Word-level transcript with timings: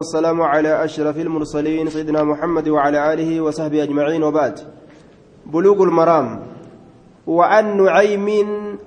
والسلام 0.00 0.42
على 0.42 0.84
أشرف 0.84 1.16
المرسلين 1.16 1.88
سيدنا 1.88 2.20
محمد 2.24 2.68
وعلى 2.68 3.12
آله 3.12 3.40
وصحبه 3.40 3.82
أجمعين 3.82 4.22
وبعد. 4.22 4.60
بلوغ 5.46 5.82
المرام. 5.82 6.40
وعن 7.26 7.64
نعيم 7.84 8.28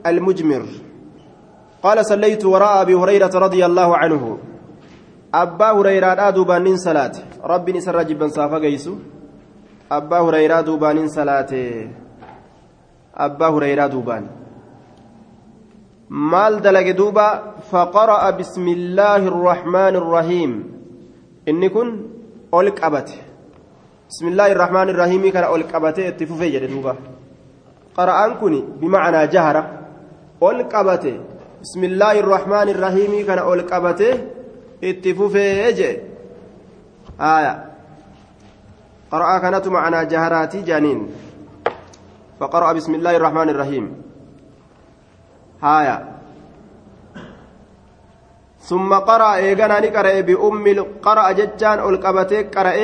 المجمر. 0.06 0.64
قال 1.84 2.06
صليت 2.06 2.46
وراء 2.46 2.82
أبي 2.82 2.94
هريرة 2.94 3.34
رضي 3.36 3.66
الله 3.66 3.98
عنه. 3.98 4.38
أبا 5.34 5.72
هريرة 5.72 6.30
دوبان 6.30 6.78
صلاة. 6.78 7.12
ربي 7.44 7.74
نسر 7.74 8.04
جبا 8.04 8.28
صافا 8.28 8.58
قيسو. 8.58 8.94
أبا 9.92 10.20
هريرة 10.20 10.62
دوبان 10.62 11.08
صلاة. 11.08 11.54
أبا 13.18 13.48
هريرة 13.48 13.88
دوبان 13.88 14.28
مال 16.10 16.62
دلق 16.62 16.92
دوبا 16.92 17.30
فقرأ 17.72 18.30
بسم 18.30 18.68
الله 18.68 19.22
الرحمن 19.28 19.96
الرحيم. 19.96 20.79
Inni 21.50 21.70
kun 21.76 21.90
ol 22.58 22.68
qabate 22.80 23.16
bismillaahi 24.10 24.52
irrahmaan 24.56 24.90
irrahiimii 24.94 25.32
kana 25.36 25.48
ol 25.56 25.64
qabatee 25.72 26.06
itti 26.12 26.26
fufee 26.30 26.50
jedhe 26.54 26.68
duuba 26.74 26.94
qara'aan 27.98 28.32
kun 28.42 28.54
bimacnaa 28.82 29.26
jahara 29.34 29.62
ol 30.48 30.58
qabate 30.74 31.12
bismillaahi 31.62 32.18
irrahmaan 32.22 32.68
irrahiimii 32.74 33.24
kana 33.30 33.42
ol 33.52 33.62
qabatee 33.72 34.14
itti 34.90 35.10
fufee 35.20 35.72
jedhe 35.80 36.02
haaya 37.24 37.54
qara'aa 39.12 39.40
kanatu 39.44 39.70
macnaa 39.76 40.06
jaharaatii 40.14 40.64
jaaniin 40.72 41.02
بسم 42.80 42.94
الله 43.00 43.14
الرحمن 43.20 43.50
الرحيم 43.54 43.86
هايا 45.64 45.96
ثم 48.60 48.94
قرأ 48.94 49.36
إيغانا 49.36 49.80
نقرأ 49.80 50.22
بأم 50.22 50.66
قرأ 51.02 51.32
ججان 51.32 51.80
القبتي 51.80 52.44
قرأ 52.44 52.78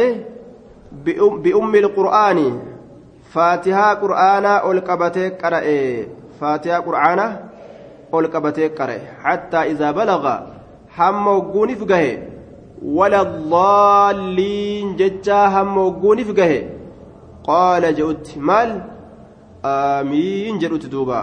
بأم 1.43 1.75
القرآن. 1.75 2.39
فاتحة 3.35 3.93
قرآن 3.93 4.45
القبتي 4.45 5.29
قرأ 5.29 5.67
فاتحة 6.39 6.79
قرآن 6.79 7.19
القبتي 8.13 8.67
قرأ 8.67 8.99
حتى 9.23 9.57
إذا 9.57 9.91
بلغ 9.91 10.23
هم 10.97 11.27
وقون 11.27 11.75
فقه 11.75 12.17
ولا 12.85 13.21
الضالين 13.21 14.95
ججا 14.95 15.45
هم 15.47 15.77
وقون 15.77 16.23
فقه 16.23 16.63
قال 17.43 17.95
جئت 17.95 18.37
مال؟ 18.37 18.81
آمين 19.65 20.59
جئت 20.59 20.85
دوبا. 20.85 21.21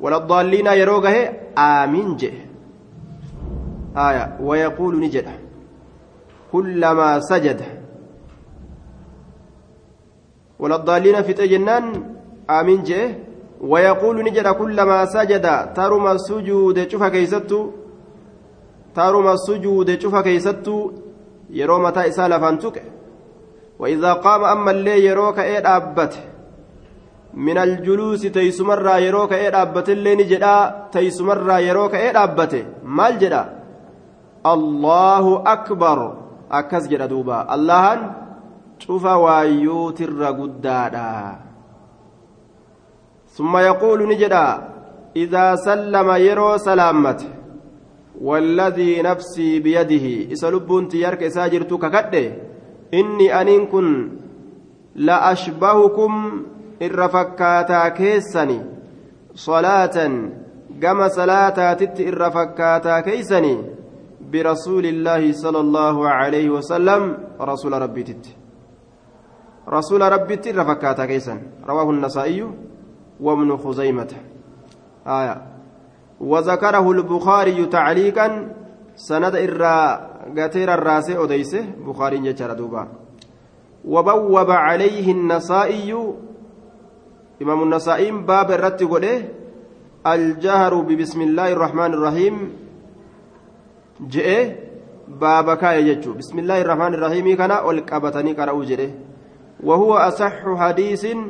ولا 0.00 0.16
الضالين 0.16 0.66
يروقه؟ 0.66 1.32
آمين 1.58 2.16
جئ 2.16 2.47
آية 3.96 4.36
ويقول 4.40 5.00
نجد 5.00 5.28
كلما 6.52 7.20
سجد. 7.20 7.62
ولا 10.58 10.76
الضالين 10.76 11.22
في 11.22 11.32
تجنان 11.32 12.14
آمين 12.50 12.82
جه 12.82 13.18
ويقول 13.60 14.24
نجد 14.24 14.48
كلما 14.48 15.04
سجد 15.04 15.74
ترم 15.74 16.06
السجود 16.06 16.88
شوف 16.88 17.04
كيستو 17.04 17.70
ترم 18.94 19.28
السجود 19.28 20.00
شوف 20.00 20.16
كيستو 20.16 20.92
يرو 21.50 21.78
متى 21.78 22.08
إسالة 22.08 22.38
فانتك 22.38 22.82
وإذا 23.78 24.12
قام 24.12 24.44
أما 24.44 24.70
اللي 24.70 25.06
يروك 25.06 25.38
إيه 25.38 25.76
أبته 25.76 26.20
من 27.34 27.58
الجلوس 27.58 28.22
تيسمرا 28.22 28.96
يروك 28.96 29.32
إيه 29.32 29.62
أبته 29.62 29.92
اللي 29.92 30.14
نجدا 30.14 30.88
تيسمرا 30.92 31.58
يروك 31.58 31.94
إيه 31.94 32.24
أبته 32.24 32.64
مال 32.84 33.18
جدا. 33.18 33.57
Akbar 34.44 35.98
akkas 36.50 36.88
jedha 36.88 37.08
duuba 37.08 37.46
allahan 37.48 38.14
cufa 38.78 39.18
waayyuutirra 39.18 40.32
guddaadha 40.32 41.38
summa 43.36 43.62
yaquulu 43.62 44.06
ni 44.06 44.16
jedha 44.16 44.44
idaa 45.14 45.56
sallama 45.56 46.18
yeroo 46.18 46.58
salaammate 46.58 47.38
والذي 48.20 49.02
نفسي 49.02 49.60
بيده 49.62 50.32
إسلبون 50.32 50.88
تيارك 50.88 51.22
إساجرت 51.22 51.74
ككده 51.74 52.32
إني 52.94 53.40
أنين 53.40 53.66
كن 53.66 54.10
لأشبهكم 54.94 56.42
إرفكاتا 56.82 57.88
كيسني 57.88 58.60
صلاة 59.34 59.96
كما 60.82 61.08
صلاة 61.08 61.72
تت 61.72 62.00
إرفكاتا 62.00 63.00
كيسني 63.00 63.77
برسول 64.32 64.86
الله 64.86 65.32
صلى 65.32 65.60
الله 65.60 66.08
عليه 66.08 66.50
وسلم 66.50 67.02
رسول 67.40 67.72
ربي 67.72 68.02
تت. 68.02 68.26
رسول 69.68 70.02
ربي 70.12 70.36
تت 70.36 70.56
رفكاتا 70.56 71.06
كيسا 71.06 71.42
رواه 71.68 71.90
النسائي 71.90 72.40
وابن 73.20 73.56
خزيمة. 73.56 74.12
آية. 75.06 75.36
وذكره 76.20 76.90
البخاري 76.90 77.66
تعليقا 77.66 78.28
سند 78.96 79.34
إرى 79.36 79.76
قتير 80.38 80.74
الراس 80.74 81.10
أديسه 81.10 81.64
بخاري 81.86 82.18
جتر 82.18 82.52
دوبا. 82.52 82.88
وبوب 83.84 84.50
عليه 84.50 85.12
النسائي 85.12 85.90
إمام 87.42 87.62
النسائي 87.62 88.10
باب 88.10 88.50
الرتب 88.50 88.92
الجهر 90.06 90.74
ببسم 90.74 91.20
الله 91.22 91.52
الرحمن 91.52 91.94
الرحيم 91.94 92.34
je'e 94.14 94.38
baaba 95.20 95.56
kaa'e 95.62 95.82
jechuun 95.88 96.16
bismillaahi 96.20 96.60
irrahmaan 96.64 96.94
irrahiimii 96.98 97.36
kana 97.36 97.60
ol 97.70 97.80
qabatanii 97.90 98.34
qara'uu 98.40 98.64
jedhe 98.70 98.88
wahuwa 99.68 100.02
asaxu 100.04 100.56
hadiisin 100.62 101.20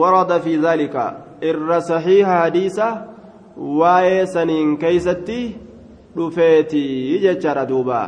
warada 0.00 0.40
fi 0.40 0.56
dhaalika 0.64 1.04
irra 1.50 1.80
saxiiha 1.90 2.40
hadiisa 2.42 2.86
waa'ee 3.80 4.26
saniin 4.34 4.76
keeysatti 4.84 5.40
dhufeetii 6.16 7.18
jechaadha 7.24 7.68
duuba 7.72 8.00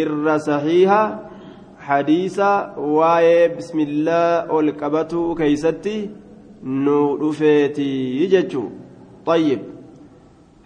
irra 0.00 0.38
saxiiha 0.48 1.00
hadiisa 1.88 2.50
waa'ee 2.98 3.48
bismillaa 3.56 4.46
ol 4.58 4.72
qabatuu 4.82 5.28
keeysatti 5.42 5.96
nu 6.86 6.98
dhufeetii 7.22 8.28
jechuu 8.34 8.68
طيب 9.26 9.60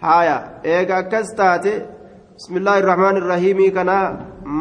هايا 0.01 0.61
ايغا 0.65 1.01
كستاتي 1.01 1.81
بسم 2.41 2.57
الله 2.57 2.77
الرحمن 2.83 3.15
الرحيم 3.21 3.59
كان 3.77 3.91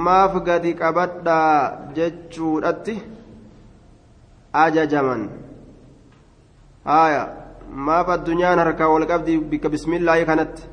maaf 0.06 0.32
gadi 0.44 0.76
qabadhaa 0.80 1.88
jechuudhatti 1.96 2.94
ajajaman 4.64 5.22
haya 6.90 7.22
maaf 7.88 8.08
addunyaan 8.16 8.60
harkaa 8.62 8.90
wal 8.94 9.06
qabdi 9.12 9.38
bikka 9.52 9.72
bismillaahi 9.74 10.28
kanatti 10.30 10.68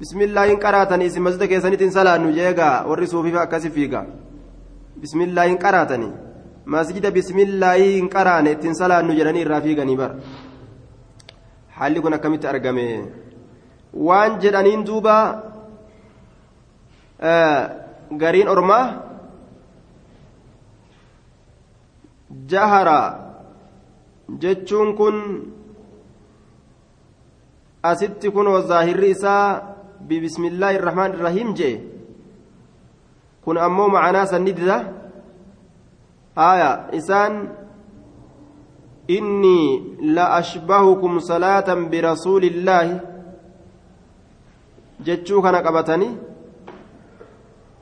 bismillaahin 0.00 0.60
qaraatanii 0.64 1.08
isin 1.10 1.24
masjida 1.26 1.50
keessanitti 1.52 1.90
salaannu 1.98 2.36
jeegaa 2.40 2.76
warri 2.90 3.08
suufifa 3.14 3.40
akkasi 3.46 3.70
fiiga 3.76 4.04
bismillaahin 5.02 5.58
qaraatanii 5.64 6.12
masjida 6.76 7.16
bismillaahi 7.18 7.92
hin 7.96 8.08
qaraane 8.16 8.56
ittiin 8.56 8.80
salaannu 8.82 9.16
jedhanii 9.20 9.46
irraa 9.46 9.64
fiiganii 9.66 10.00
bara 10.02 10.14
haalli 11.78 12.00
kun 12.04 12.12
akkamitti 12.18 12.52
argame 12.52 12.88
waan 14.08 14.36
jedhaniin 14.44 14.84
duuba 14.90 15.16
gariin 17.20 18.48
ormaa 18.48 19.02
jahara 22.48 23.00
jechuun 24.38 24.96
kun 24.96 25.16
asitti 27.82 28.30
kun 28.30 28.48
zaahirri 28.68 29.10
isaa 29.10 29.76
bibismillaahi 30.08 30.76
irrahmaan 30.80 31.12
irrahiim 31.14 31.54
jee 31.54 31.76
kun 33.44 33.58
ammoo 33.58 33.88
macanaa 33.88 34.26
sanni 34.32 34.52
dida 34.56 34.78
aya 36.36 36.88
isaan 36.92 37.34
innii 39.08 39.96
la 40.16 40.24
ashbahukum 40.40 41.20
salaatan 41.20 41.88
birasuulillaahi 41.92 43.00
jechuu 45.04 45.42
kana 45.42 45.62
qabatanii 45.66 46.29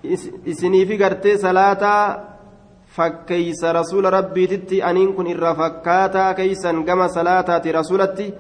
isiniifi 0.03 0.97
gartee 0.97 1.39
salaataa 1.39 2.03
fakkeeysa 2.97 3.73
rasuula 3.73 4.11
rabbiititti 4.11 4.83
aniin 4.83 5.15
kun 5.15 5.27
irra 5.27 5.55
fakkaataa 5.55 6.35
keeysan 6.35 6.85
gama 6.85 7.09
salaataati 7.09 7.73
rasuulatti 7.73 8.35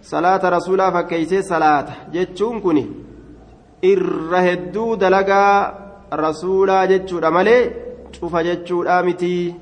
salaata 0.00 0.50
rasuulaa 0.50 0.92
fakkeeysee 0.92 1.42
salaata 1.42 1.92
jechuun 2.12 2.60
kun 2.62 2.78
irra 3.82 4.40
hedduu 4.48 4.90
dalagaa 5.00 5.54
rasuulaa 6.10 6.86
jechuudha 6.86 7.30
malee 7.30 7.62
cufa 8.20 8.42
jechuudha 8.48 9.02
mitii 9.02 9.54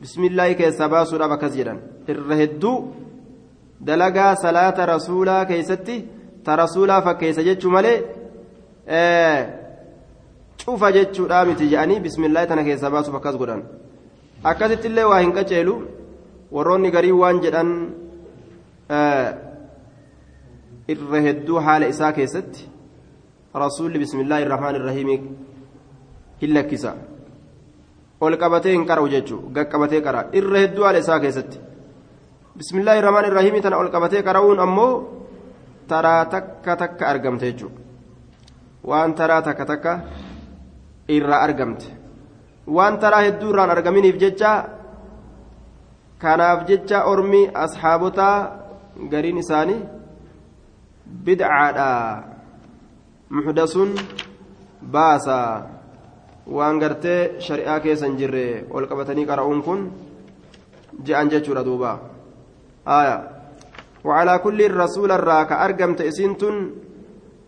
bismillaahi 0.00 0.54
keessaa 0.54 0.88
baasuudhaaf 0.88 1.32
akkas 1.32 1.56
jedhan. 1.56 1.78
Irra 2.08 2.36
hedduu 2.42 2.76
dalagaa 3.86 4.34
salaata 4.36 4.86
rasuulaa 4.86 5.44
keeysatti 5.50 5.96
ta 6.44 6.56
rasuulaa 6.56 7.02
fakkeeysa 7.02 7.42
jechuu 7.48 7.70
malee 7.70 7.96
cufa 10.64 10.92
jechuudha 10.96 11.44
miti 11.48 11.68
jedhanii 11.72 12.00
bismillaahi 12.06 12.46
tana 12.50 12.64
keessaa 12.68 12.90
baasuuf 12.94 13.16
akkas 13.20 13.36
godhan 13.40 13.62
akkasitti 14.50 14.86
illee 14.90 15.06
waa 15.10 15.20
hin 15.24 15.32
qaceelu 15.38 15.74
warroonni 16.56 16.90
garii 16.96 17.14
waan 17.22 17.40
jedhan 17.44 17.70
irra 20.94 21.20
hedduu 21.26 21.58
haala 21.66 21.86
isaa 21.94 22.12
keessatti 22.18 22.68
rasuulli 23.64 23.98
bismillaahi 24.04 24.44
irrahmaan 24.46 24.78
irrahiimii 24.80 25.18
hin 26.42 26.54
lakkisa 26.56 26.94
ol 28.20 28.36
qabatee 28.42 28.72
hin 28.76 28.86
qara'u 28.90 29.08
jechuudha 29.14 29.52
gaqqabatee 29.56 30.00
qara 30.06 30.20
irra 30.40 30.58
hedduu 30.64 30.84
haala 30.86 31.04
isaa 31.04 31.20
keessatti 31.24 31.58
bismillaahi 32.58 32.98
irrahmaan 33.02 33.30
irrahiimii 33.30 33.62
tana 33.66 33.76
ol 33.82 33.90
qabatee 33.94 34.22
qara'uun 34.28 34.58
ammoo 34.66 34.92
taraa 35.92 36.24
takka 36.34 36.76
takka 36.82 37.04
argamte 37.12 37.46
jechuudha 37.50 37.80
waan 38.90 39.14
taraa 39.20 39.42
takka 39.48 39.64
takka 39.72 39.92
irraa 41.18 41.42
argamte 41.46 41.88
waan 42.76 42.98
taraa 43.02 43.24
hedduu 43.26 43.50
irraan 43.52 43.70
argaminiif 43.74 44.16
jecha 44.22 44.52
kanaaf 46.22 46.60
jecha 46.68 47.04
ormi 47.12 47.42
ashaabotaa 47.64 48.36
gariin 49.12 49.42
isaanii 49.44 49.80
bidcaadha 51.24 51.90
muxdasuun 53.34 53.90
baasa 54.94 55.38
waan 56.56 56.78
gartee 56.82 57.20
shari'aa 57.46 57.80
keessa 57.84 58.06
hin 58.06 58.16
jirre 58.20 58.46
ol 58.76 58.86
qabatanii 58.90 59.28
qara'uun 59.30 59.60
kun 59.66 59.80
je'an 61.06 61.30
jechuudha 61.32 61.68
duuba 61.68 61.92
aya 63.00 63.16
وعلى 64.04 64.38
كل 64.38 64.62
الرسول 64.62 65.10
الراك 65.12 65.52
أرقمت 65.52 66.00
إسنتن 66.00 66.56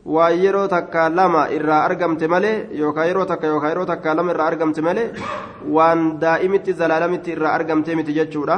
waan 0.04 0.38
yeroo 0.44 0.68
takka 0.68 1.08
lama 1.08 1.48
irraa 1.56 1.84
argamte 1.88 2.26
malee 2.28 2.68
yookaan 2.80 3.08
yeroo 3.08 3.24
takka 3.24 3.46
yookaan 3.46 3.72
yeroo 3.72 3.86
takka 3.86 4.14
lama 4.14 4.32
irraa 4.32 4.48
argamte 4.52 4.80
malee 4.82 5.12
waan 5.76 6.00
daa'imitti 6.20 6.76
zalaalamitti 6.80 7.32
irraa 7.36 7.54
argamte 7.58 7.96
miti 7.96 8.12
jechuudha 8.18 8.56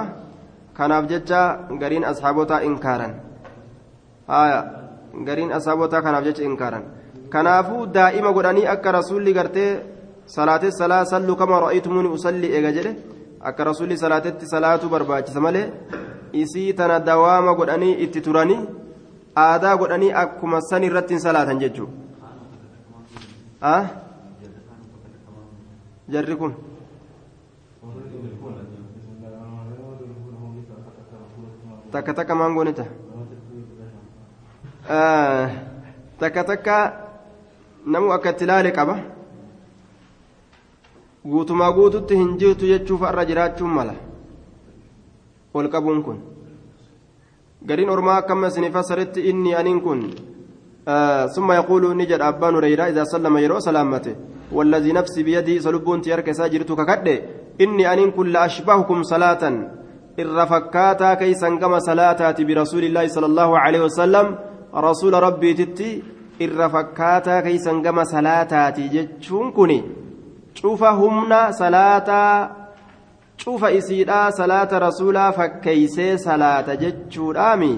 kanaaf 0.79 1.05
jecha 1.13 1.41
gariin 1.81 2.05
ashaabota 2.11 2.63
in 2.69 2.79
kaaran 2.85 3.13
inkaaran 4.29 4.65
gariin 5.27 5.53
ashaabotaa 5.59 6.03
kanaaf 6.07 6.25
jecha 6.29 6.43
in 6.49 6.57
kaaran 6.57 6.85
kanaafuu 7.35 7.87
daa'ima 7.97 8.33
godhanii 8.37 8.67
akka 8.75 8.97
rasuulli 8.99 9.37
gartee 9.39 9.71
salaatee 10.37 10.73
salaa 10.81 11.05
sallu 11.13 11.37
kama 11.37 11.61
ra'aytumuun 11.65 12.09
usalli 12.17 12.51
eega 12.57 12.73
jedhe 12.79 12.93
akka 13.51 13.69
rasuulli 13.71 14.03
salaatetti 14.05 14.51
salaatu 14.55 14.91
barbaachisa 14.95 15.41
malee 15.47 15.67
isii 16.43 16.73
tana 16.79 16.99
dawaama 17.11 17.55
godhanii 17.55 17.95
itti 18.05 18.21
turanii. 18.27 18.86
Aadaa 19.45 19.77
godhanii 19.81 20.13
akkuma 20.23 20.61
san 20.69 20.85
irratti 20.89 21.15
hin 21.15 21.21
salaatan 21.25 21.61
jechuudha 21.65 23.75
jarri 26.15 26.37
kun. 26.43 26.53
takka 31.93 32.13
takka 32.19 32.35
maangoon 32.35 32.69
ita 32.73 32.85
takka 36.21 36.43
takka 36.51 36.77
namu 37.87 38.13
akka 38.17 38.31
itti 38.35 38.45
ilaale 38.45 38.71
qaba 38.79 38.95
guutumaa 41.31 41.73
guututti 41.77 42.15
hin 42.21 42.33
jirtu 42.41 42.67
jechuuf 42.73 43.03
irra 43.11 43.25
jiraachuun 43.31 43.73
mala 43.79 43.95
ol 45.55 45.69
qabuun 45.75 46.03
kun 46.07 46.19
gariin 47.63 47.91
ormaa 47.91 48.17
akkama 48.21 48.49
isin 48.49 48.73
fassaritti 48.73 49.29
inni 49.31 49.55
aniin 49.55 49.81
kun 49.81 50.03
ثم 51.35 51.53
يقول 51.53 51.97
نجد 51.97 52.21
أبان 52.21 52.55
هريرة 52.55 52.85
إذا 52.95 53.05
سلم 53.05 53.37
يرو 53.37 53.59
سلامته 53.59 54.15
والذي 54.53 54.93
نفسي 54.93 55.23
بيدي 55.23 55.59
سلبون 55.61 56.01
تيارك 56.01 56.31
ساجرتك 56.31 56.81
كده 56.87 57.15
إني 57.61 57.93
أن 57.93 58.11
كل 58.11 58.37
أشبهكم 58.37 59.03
صلاة 59.03 59.43
irra 60.17 60.47
fakkaataa 60.47 61.17
keeysan 61.21 61.59
gama 61.61 61.81
salaataati 61.81 62.45
birasuulillaahi 62.49 63.09
sala 63.13 63.27
allahu 63.27 63.57
aleyhi 63.57 63.85
wasalam 63.85 64.27
rasuula 64.87 65.21
rabbiititti 65.21 65.89
irra 66.41 66.69
fakkaataa 66.75 67.43
keeysan 67.43 67.83
gama 67.85 68.05
salaataati 68.05 68.89
jechuun 68.95 69.53
kun 69.53 69.73
cufa 70.61 70.93
humna 71.01 71.53
salaataa 71.53 72.33
cufa 73.45 73.71
isiidhaa 73.79 74.31
salaata 74.41 74.79
rasuulaa 74.87 75.31
fakkeeysee 75.39 76.13
salaata 76.27 76.77
jechuudhaami 76.85 77.73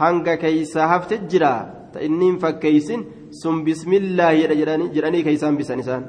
hanga 0.00 0.36
keeysa 0.44 0.88
hafte 0.92 1.18
jira 1.34 1.54
ta 1.92 2.00
inniin 2.08 2.38
fakkeeysin 2.44 3.06
sun 3.42 3.64
bismillaahi 3.64 4.48
jedhanii 4.96 5.24
keeysaan 5.28 5.56
bisan 5.62 5.82
isaan 5.84 6.04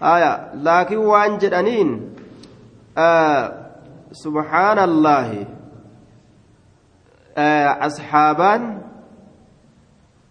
haya 0.00 0.32
laakiin 0.68 1.04
waan 1.12 1.38
jedhaniin 1.44 1.90
الله 4.84 5.46
أصحابان 7.88 8.82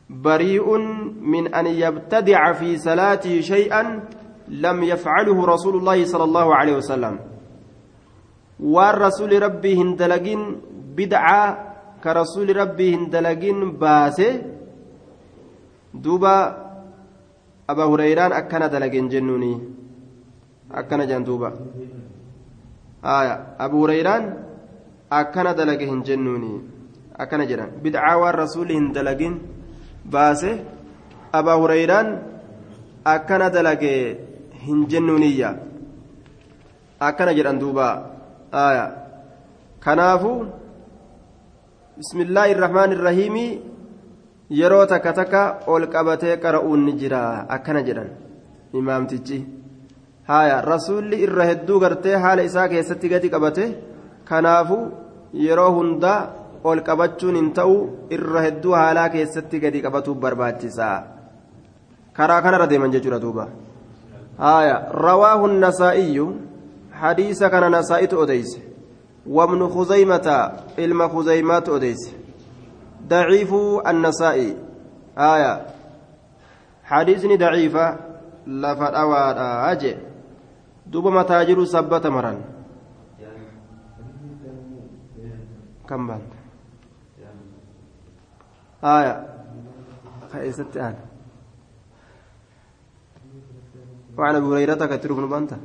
بريء 0.10 0.78
من 1.22 1.54
أن 1.56 1.66
يبتدع 1.66 2.54
في 2.54 2.78
صلاته 2.78 3.42
شيئا 3.42 4.04
لم 4.52 4.78
يفعله 4.84 5.38
رسول 5.46 5.76
الله 5.80 6.06
صلى 6.06 6.24
الله 6.24 6.48
عليه 6.56 6.76
وسلم. 6.84 7.16
والرسول 8.60 9.32
ربي 9.32 9.72
هندلقين 9.80 10.42
بدعة 10.96 11.42
كرسول 12.04 12.48
ربي 12.52 12.88
هندلقين 12.96 13.80
باسه. 13.80 14.44
دوبا 15.96 16.36
أبا 17.70 17.86
هريران 17.88 18.32
أكنا 18.32 18.68
دلقين 18.68 19.08
جنوني. 19.08 19.54
أكنا 20.72 21.06
جندوبا 21.06 21.50
آية 23.06 23.36
أبو 23.60 23.78
هريران 23.86 24.24
أكنا 25.12 25.52
دلقه 25.52 25.88
هنجنوني 25.90 26.54
أكنا 27.20 27.44
جران. 27.44 27.70
بدعة 27.84 28.18
والرسول 28.18 28.72
هندلقين 28.72 29.34
باسه. 30.06 30.64
أبا 31.36 31.54
هريران 31.56 32.08
أكنا 33.08 33.48
دلقه 34.61 34.67
هنجنونية 34.67 35.51
أكنا 37.03 37.33
جران 37.33 37.59
دوبا 37.59 37.89
آية 38.55 38.87
كنافو 39.85 40.33
بسم 41.99 42.19
الله 42.21 42.49
الرحمن 42.53 42.91
الرحيم 42.93 43.37
yeroo 44.51 44.87
takka 44.87 45.13
takka 45.13 45.41
ol 45.67 45.91
qabatee 45.95 46.39
qara'uun 46.43 46.85
ni 46.87 46.93
jira 47.01 47.47
akkana 47.55 47.83
jedhan 47.87 48.11
imaamtichi 48.79 49.39
haya 50.31 50.63
rasuulli 50.63 51.17
irra 51.27 51.49
hedduu 51.51 51.81
gartee 51.85 52.15
haala 52.25 52.47
isaa 52.49 52.69
keessatti 52.73 53.11
gadi 53.13 53.29
qabate 53.35 53.65
kanaafu 54.29 54.79
yeroo 55.47 55.73
hundaa 55.79 56.21
ol 56.69 56.81
qabachuun 56.89 57.37
hin 57.41 57.51
ta'u 57.59 57.77
irra 58.17 58.41
hedduu 58.47 58.75
haalaa 58.81 59.09
keessatti 59.15 59.63
gadi 59.65 59.83
qabatuuf 59.87 60.19
barbaachisa 60.25 60.89
karaa 62.19 62.41
kanarra 62.45 62.71
deeman 62.71 62.95
jechuudha 62.95 63.21
duuba 63.25 63.45
Haya 64.38 64.90
rawaahu 64.94 65.48
nasaa'iyyu 65.48 66.36
hadiisa 66.92 67.50
kana 67.50 67.70
nasaa'itu 67.70 68.20
odeyse 68.20 68.72
وابن 69.28 69.70
خزيمة 69.70 70.52
علم 70.80 71.08
خزيمات 71.08 71.70
أديس 71.70 72.14
ضعيف 73.08 73.54
النسائي 73.88 74.58
آية 75.18 75.66
حديثني 76.84 77.38
ضعيفة 77.38 77.98
لفت 78.48 78.94
أواد 78.94 79.38
أجي 79.72 79.98
دوب 80.88 81.08
متاجر 81.08 81.66
سبت 81.66 82.08
مران 82.08 82.42
كم 85.90 86.08
بان 86.08 86.22
آية 88.84 89.28
خيست 90.34 90.78
آن 90.78 90.96
وعن 94.18 94.36
أبي 94.36 94.46
هريرة 94.46 94.86
كتر 94.86 95.14
بن 95.14 95.30
بانتا 95.30 95.58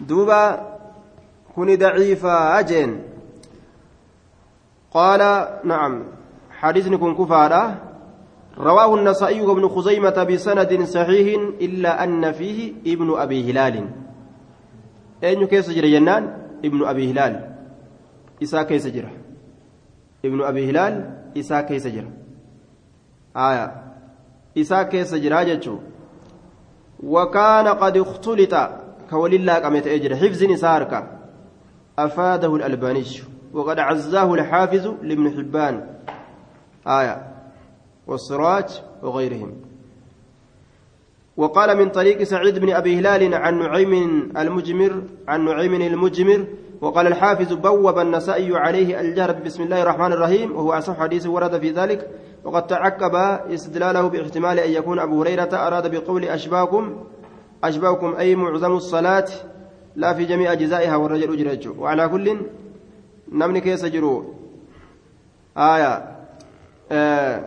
دوبا 0.00 0.42
كوني 1.54 1.76
ضعيفة 1.76 2.60
أجين 2.60 3.02
قال 4.94 5.22
نعم 5.64 6.04
حديث 6.50 6.88
كن 6.88 7.14
كفارة. 7.14 7.62
رواه 8.58 8.94
النسائي 8.94 9.40
وابن 9.40 9.68
خزيمة 9.68 10.24
بسند 10.24 10.82
صحيح 10.82 11.26
إلا 11.60 12.04
أن 12.04 12.32
فيه 12.32 12.72
ابن 12.86 13.14
أبي 13.14 13.50
هلال. 13.50 13.90
أين 15.24 15.46
كيس 15.46 15.70
جنان؟ 15.70 16.24
ابن 16.64 16.84
أبي 16.84 17.10
هلال. 17.10 17.34
إسا 18.42 18.62
كيس 18.62 18.86
ابن 20.24 20.42
أبي 20.42 20.70
هلال 20.70 20.94
إسا 21.38 21.60
كيس 21.60 21.86
جرى 21.86 22.10
آية. 23.36 23.66
إسا 24.58 24.82
كيس 24.82 25.14
جرى 25.14 25.44
جتشو 25.44 25.76
وكان 27.02 27.68
قد 27.68 27.96
اختلط 27.96 28.54
كولله 29.10 29.54
قمت 29.54 29.86
أجر 29.86 30.16
حفظ 30.16 30.44
نسارك. 30.44 31.10
أفاده 31.98 32.56
الألباني. 32.56 33.04
وقد 33.52 33.78
عزاه 33.78 34.34
الحافظ 34.34 34.94
لابن 35.02 35.30
حبان. 35.30 35.86
آية. 36.86 37.32
والسراج 38.06 38.82
وغيرهم. 39.02 39.52
وقال 41.36 41.76
من 41.78 41.88
طريق 41.88 42.22
سعيد 42.22 42.58
بن 42.58 42.72
أبي 42.72 42.98
هلال 42.98 43.34
عن 43.34 43.58
نعيم 43.58 43.92
المجمر 44.36 45.02
عن 45.28 45.44
نعيم 45.44 45.74
المجمر. 45.74 46.46
وقال 46.80 47.06
الحافظ 47.06 47.52
بوب 47.52 47.98
النسائي 47.98 48.56
عليه 48.56 49.00
الجهر 49.00 49.32
بسم 49.32 49.62
الله 49.62 49.82
الرحمن 49.82 50.12
الرحيم. 50.12 50.56
وهو 50.56 50.72
أصح 50.72 51.00
حديث 51.00 51.26
ورد 51.26 51.60
في 51.60 51.70
ذلك. 51.70 52.10
وقد 52.48 52.66
تعقب 52.66 53.14
استدلاله 53.52 54.08
باحتمال 54.08 54.58
أن 54.58 54.70
يكون 54.70 54.98
أبو 54.98 55.22
هريرة 55.22 55.52
أراد 55.52 55.90
بقول 55.90 56.24
أشباكم 56.24 56.96
أشباكم 57.64 58.14
أي 58.16 58.36
معظم 58.36 58.72
الصلاة 58.76 59.28
لا 59.96 60.14
في 60.14 60.24
جميع 60.24 60.52
أجزائها 60.52 60.96
والرجل 60.96 61.32
أجرج 61.32 61.78
وعلى 61.78 62.08
كل 62.08 62.40
نمني 63.32 63.60
كيس 63.60 63.84
جرو. 63.84 64.34
آية. 65.56 66.16
آه. 66.92 67.44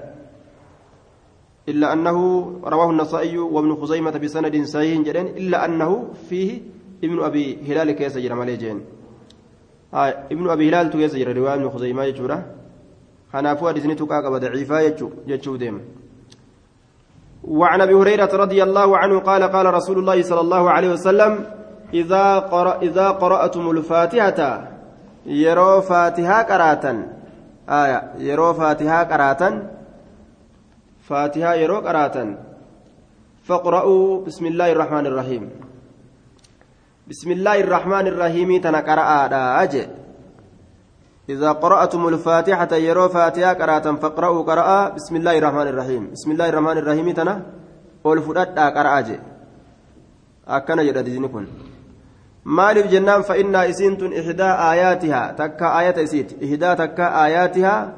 إلا 1.70 1.94
أنه 1.94 2.18
رواه 2.64 2.90
النسائي 2.90 3.38
وابن 3.38 3.76
خزيمة 3.76 4.12
بسند 4.12 4.66
صحيح 4.66 5.02
جدا. 5.02 5.22
إلا 5.22 5.66
أنه 5.66 6.08
فيه 6.30 6.62
ابن 7.04 7.24
أبي 7.24 7.58
هلال 7.68 7.92
كيس 7.92 8.18
جرى 8.18 8.34
ماليجين 8.34 8.82
آه 9.94 10.28
ابن 10.32 10.50
أبي 10.50 10.70
هلال 10.70 10.90
تكيس 10.90 11.16
جرى 11.16 11.34
رواية 11.34 11.54
ابن 11.54 11.70
خزيمة 11.70 12.04
يجورة. 12.04 12.61
Kanaafuu 13.32 13.66
hadisni 13.66 13.96
tuqaa 13.96 14.22
qaba 14.22 14.40
daciifaa 14.40 14.82
jechuu 15.28 15.58
deema. 15.58 15.80
وعن 17.42 17.82
أبي 17.82 17.94
هريرة 17.94 18.30
رضي 18.36 18.64
الله 18.64 18.98
عنه 18.98 19.20
قال 19.20 19.44
قال 19.44 19.74
رسول 19.74 20.00
الله 20.00 20.22
صلى 20.22 20.42
الله 20.42 20.72
عليه 20.72 20.90
وسلم 20.94 21.46
إذا 21.94 22.40
قرأ 22.40 22.82
إذا 22.82 23.08
قرأتم 23.10 23.72
الفاتحة 23.72 24.40
يرو 25.26 25.82
فاتحة 25.82 26.42
قراتا 26.42 26.94
آية 27.70 28.00
يرو 28.18 28.54
فاتحة 28.54 29.04
قراتا 29.04 29.50
فاتحة 31.10 31.54
يرو 31.54 31.78
قراتا 31.82 32.38
فاقرأوا 33.44 34.26
بسم 34.26 34.46
الله 34.46 34.72
الرحمن 34.72 35.06
الرحيم. 35.06 35.44
بسم 37.10 37.32
الله 37.32 37.58
الرحمن 37.66 38.06
الرحيم 38.08 38.62
تنقرأ 38.62 39.10
أجل 39.64 39.88
إذا 41.30 41.52
قرأتم 41.52 42.08
الفاتحة 42.08 42.76
يرو 42.76 43.10
فاتحة 43.10 43.54
قراءة 43.54 43.96
فاقرأوا 43.96 44.42
قراءة 44.44 44.90
بسم 44.96 45.16
الله 45.16 45.38
الرحمن 45.38 45.68
الرحيم 45.68 46.12
بسم 46.12 46.32
الله 46.32 46.50
الرحمن 46.50 46.78
الرحيم 46.78 47.12
تنا 47.12 47.36
والفرد 48.04 48.50
جي 49.08 49.20
أكنا 50.48 50.84
جدا 50.84 51.02
دينكم 51.02 51.46
maaliif 52.44 52.90
jennaan 52.90 53.24
fa'innaa 53.24 53.64
isiintun 53.64 54.14
ihdaa 54.14 54.54
aayaatihaa 54.68 55.34
takka 55.34 55.74
aayata 55.78 56.02
isiiti 56.02 56.38
ihdaa 56.42 56.76
takka 56.76 57.10
aayaatihaa 57.22 57.90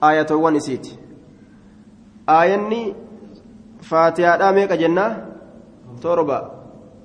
aayatowwan 0.00 0.56
isiiti 0.56 0.98
aayanni 2.36 2.96
faatihaadhaa 3.90 4.52
meeqa 4.58 4.76
jennaa 4.82 5.10
torba 6.00 6.38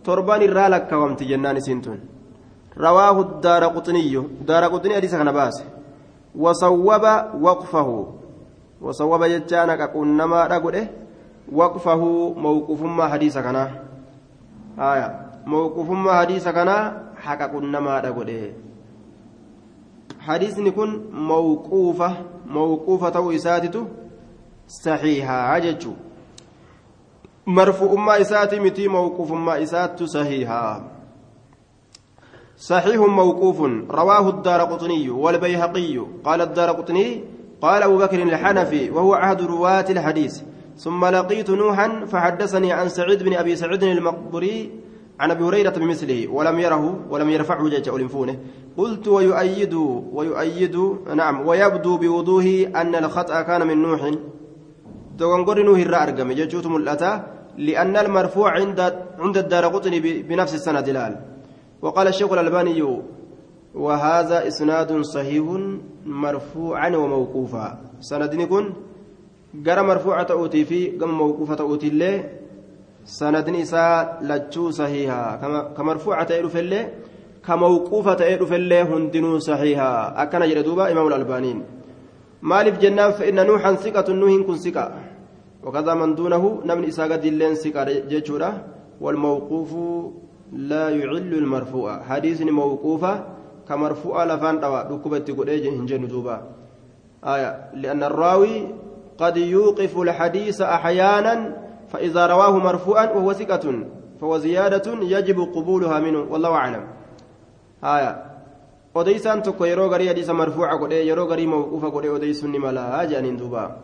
torban 0.04 0.42
irraa 0.48 0.70
lakkawamti 0.76 1.28
jennaan 1.32 1.58
isiintun 1.58 2.00
رواه 2.78 3.22
الدار 3.22 3.64
قطني 3.66 4.24
دار 4.48 4.64
قطني 4.64 4.96
حديث 4.96 5.16
كان 5.16 5.32
باس 5.32 5.64
وصوب 6.36 7.04
وقفه. 7.42 8.08
وصوب 8.82 9.24
جتانا 9.24 9.76
كقنما 9.76 10.48
دغده 10.48 10.88
وقفه 11.52 12.34
موقوف 12.38 12.82
ما 12.82 13.08
حديث 13.08 13.38
كان. 13.38 13.56
آية. 14.80 15.22
موقوف 15.46 15.90
ما 15.90 16.14
حديث 16.20 16.48
كان 16.48 16.70
حق 17.18 17.42
قنما 17.54 18.00
دغده 18.00 18.52
حديثني 20.20 20.72
كن 20.72 21.02
موقوفة 21.14 22.14
موقوفة 22.46 23.10
تو 23.10 23.32
إساتته 23.32 23.86
صحيحة. 24.68 25.34
عججو. 25.34 25.94
مرفوع 27.48 27.94
ما 27.94 28.22
إساتي 28.22 28.60
متي 28.60 28.88
موقوف 28.88 29.32
ما 29.32 29.64
إسات 29.64 30.04
صحيحة. 30.04 30.97
صحيح 32.58 32.96
موقوف 32.96 33.62
رواه 33.92 34.30
الدار 34.30 34.62
قطني 34.62 35.10
والبيهقي. 35.10 35.98
قال 36.24 36.42
الدار 36.42 36.72
قطني 36.72 37.24
قال 37.62 37.84
أبو 37.84 37.98
بكر 37.98 38.24
الحنفي 38.24 38.90
وهو 38.90 39.14
عهد 39.14 39.42
رواة 39.42 39.86
الحديث. 39.90 40.42
ثم 40.78 41.06
لقيت 41.06 41.50
نوحا 41.50 42.06
فحدثني 42.06 42.72
عن 42.72 42.90
سعيد 42.90 43.24
بن 43.24 43.34
أبي 43.34 43.56
سعيد 43.56 43.84
المقبري 43.84 44.72
عن 45.20 45.32
أبي 45.32 45.44
هريرة 45.44 45.70
بمثله 45.70 46.28
ولم 46.28 46.60
يره 46.60 47.00
ولم 47.10 47.30
يرفعه 47.30 47.70
جيش 47.70 47.90
أولنفونه 47.90 48.36
قلت 48.78 49.08
ويؤيد 49.08 49.74
ويؤيد 50.14 50.76
نعم 51.16 51.48
ويبدو 51.48 51.98
بوضوح 51.98 52.46
أن 52.76 52.96
الخطأ 52.96 53.42
كان 53.42 53.68
من 53.68 53.82
نوح. 53.82 54.12
دوغنغور 55.18 55.64
نوح 55.64 55.80
الرأرقم 55.80 56.32
جيشوتم 56.32 56.76
الأتى 56.76 57.22
لأن 57.58 57.98
المرفوع 57.98 58.52
عند 58.52 58.80
عند 59.20 59.38
الدار 59.38 59.66
قطني 59.68 60.00
بنفس 60.00 60.54
السنة 60.54 60.82
دلال 60.82 61.37
وقال 61.82 62.08
الشيخ 62.08 62.32
الألباني 62.32 62.82
وهذا 63.76 64.48
إسناد 64.48 65.02
صحيح 65.02 65.46
مرفوعا 66.06 66.90
وموقوفا. 66.96 67.68
سندني 68.02 68.46
كن 68.46 68.66
قرى 69.66 69.82
مرفوعة 69.82 70.28
أوتي 70.32 70.66
في 70.66 70.80
قم 70.98 71.10
موقوفة 71.10 71.60
أوتي 71.60 71.88
الله 71.88 72.16
سندني 73.06 73.62
إساء 73.62 74.26
لجو 74.26 74.72
صحيحا. 74.72 75.24
كمرفوعة 75.78 76.28
إيرو 76.32 76.50
الله 76.56 76.84
كموقوفة 77.46 78.20
إيرو 78.26 78.46
الله 78.46 78.82
هندنو 78.82 79.40
صحيحا. 79.40 79.92
أكن 80.24 80.42
جردوبا 80.50 80.92
إمام 80.92 81.08
الألبانين 81.08 81.58
مالف 82.42 82.76
جنان 82.80 83.12
فإن 83.12 83.38
نوحا 83.48 83.72
ثقة 83.86 84.14
نوح 84.14 84.34
كن 84.48 84.58
ثقة. 84.58 84.86
وكذا 85.64 85.94
من 85.94 86.16
دونه 86.16 86.62
نمن 86.66 86.84
إساء 86.88 87.12
قد 87.12 87.26
اللين 87.26 87.54
ثقة 87.56 88.08
جيشورا 88.10 88.52
والموقوف 89.02 89.72
لا 90.51 90.89
يعل 90.89 91.34
المرفوع 91.34 92.04
حديث 92.04 92.42
موقوفة 92.42 93.25
كمرفوع 93.70 94.24
لفان 94.24 94.60
دكبت 94.60 95.32
قديج 95.32 95.68
هنجن 95.68 96.08
دوبا 96.08 96.42
آية 97.24 97.72
لأن 97.74 98.04
الراوي 98.04 98.68
قد 99.18 99.38
يوقف 99.38 99.98
الحديث 99.98 100.62
أحيانا 100.62 101.58
فإذا 101.89 102.27
رواه 102.27 102.58
مرفوعا 102.58 103.06
وهو 103.06 103.34
ثقة 103.34 103.84
فهو 104.22 104.38
زيادة 104.38 104.88
يجب 105.04 105.39
قبولها 105.56 106.00
منه 106.00 106.20
والله 106.32 106.51
أعلم 106.51 106.84
آية 107.84 108.24
yeroo 108.98 109.89
garii 109.89 110.08
hadiisa 110.08 110.34
marfuuca 110.34 110.77
godhee 110.77 111.06
yeroo 111.06 111.27
garii 111.27 111.48
mawquufa 111.48 111.89
godhee 111.89 112.10
odeysuun 112.10 112.51
ni 112.51 112.60
malaa 112.60 113.06
jedhaniin 113.06 113.38
duuba 113.38 113.77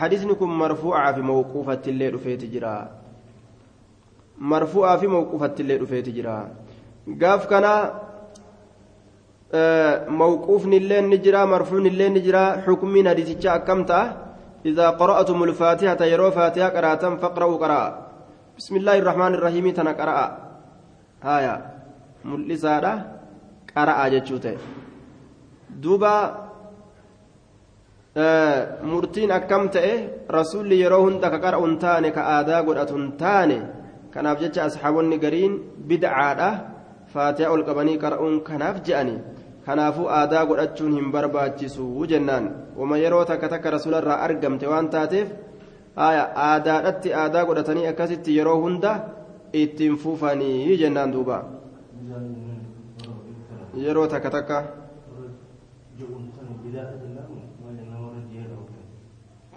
hadiisni 0.00 0.34
kun 0.34 0.50
marfuucaa 0.50 1.12
fi 1.14 1.22
mawquufatti 1.22 1.90
illee 1.90 2.10
dhufeeti 2.10 2.48
jira 2.48 2.88
marfu'aa 4.52 4.96
fi 5.00 5.06
mawquufatti 5.14 5.62
illee 5.62 5.78
dhufeeti 5.82 6.16
jira 6.16 6.34
gaaf 7.22 7.46
kana 7.52 7.72
mawquufni 10.20 10.76
illee 10.82 11.00
ni 11.10 11.18
jira 11.24 11.46
marfuun 11.54 11.86
illee 11.92 12.10
ni 12.14 12.20
jira 12.26 12.42
xukumiin 12.66 13.06
hadiisicha 13.10 13.50
akkam 13.58 13.82
ta'a 13.90 14.24
إذا 14.64 14.90
قرأتم 14.90 15.38
الفاتحة 15.44 16.00
يرو 16.04 16.30
فاتحة 16.30 16.68
قراءة 16.68 17.16
فاقرأوا 17.16 17.56
قراءة 17.56 17.90
بسم 18.58 18.74
الله 18.76 18.96
الرحمن 18.98 19.32
الرحيم 19.34 19.70
تنا 19.76 19.92
قراءة 19.92 20.26
هايا 21.22 21.54
ملسادة 22.24 22.92
قراءة 23.76 24.08
جتشوته 24.08 24.56
دوبا 25.84 26.16
murtiin 28.90 29.34
akkam 29.34 29.74
ta'e 29.74 30.22
rasuulli 30.30 30.78
yeroo 30.78 31.02
hunda 31.02 31.26
ka 31.34 31.38
qara'uun 31.42 31.74
taane 31.82 32.14
ka 32.14 32.22
aadaa 32.38 32.62
godhatun 32.62 33.18
taane 33.18 33.58
kanaaf 34.14 34.38
jecha 34.42 34.64
asxaabonni 34.68 35.18
gariin 35.24 35.54
bidcaadha 35.88 36.50
faatiha 37.14 37.50
ol 37.54 37.64
qabanii 37.68 37.98
qara'uun 38.04 38.36
kanaaf 38.48 38.76
je'ani 38.86 39.16
kanaafuu 39.66 40.06
aadaa 40.18 40.44
godhachuun 40.50 40.94
hin 40.98 41.10
barbaachisu 41.14 42.06
jennaan 42.12 42.46
wama 42.78 42.98
yeroo 43.04 43.24
takka 43.30 43.48
takka 43.54 43.74
rasuularraa 43.76 44.20
argamte 44.26 44.66
waan 44.72 44.88
taateef 44.94 45.28
aadaadhatti 45.96 47.14
aadaa 47.22 47.44
godhatanii 47.50 47.86
akkasitti 47.92 48.36
yeroo 48.38 48.56
hunda 48.64 48.94
ittiin 49.62 49.96
fuufanii 50.04 50.78
jennaan 50.82 51.12
duuba 51.12 51.38
yeroo 53.84 54.06
takka 54.14 54.30
takka 54.36 54.58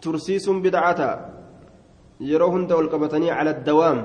tursiisuun 0.02 0.62
bidcata 0.66 1.10
yeroo 2.32 2.52
hunda 2.56 2.76
ol 2.82 2.90
qabatanii 2.94 3.34
cala 3.38 3.54
dawaam 3.70 4.00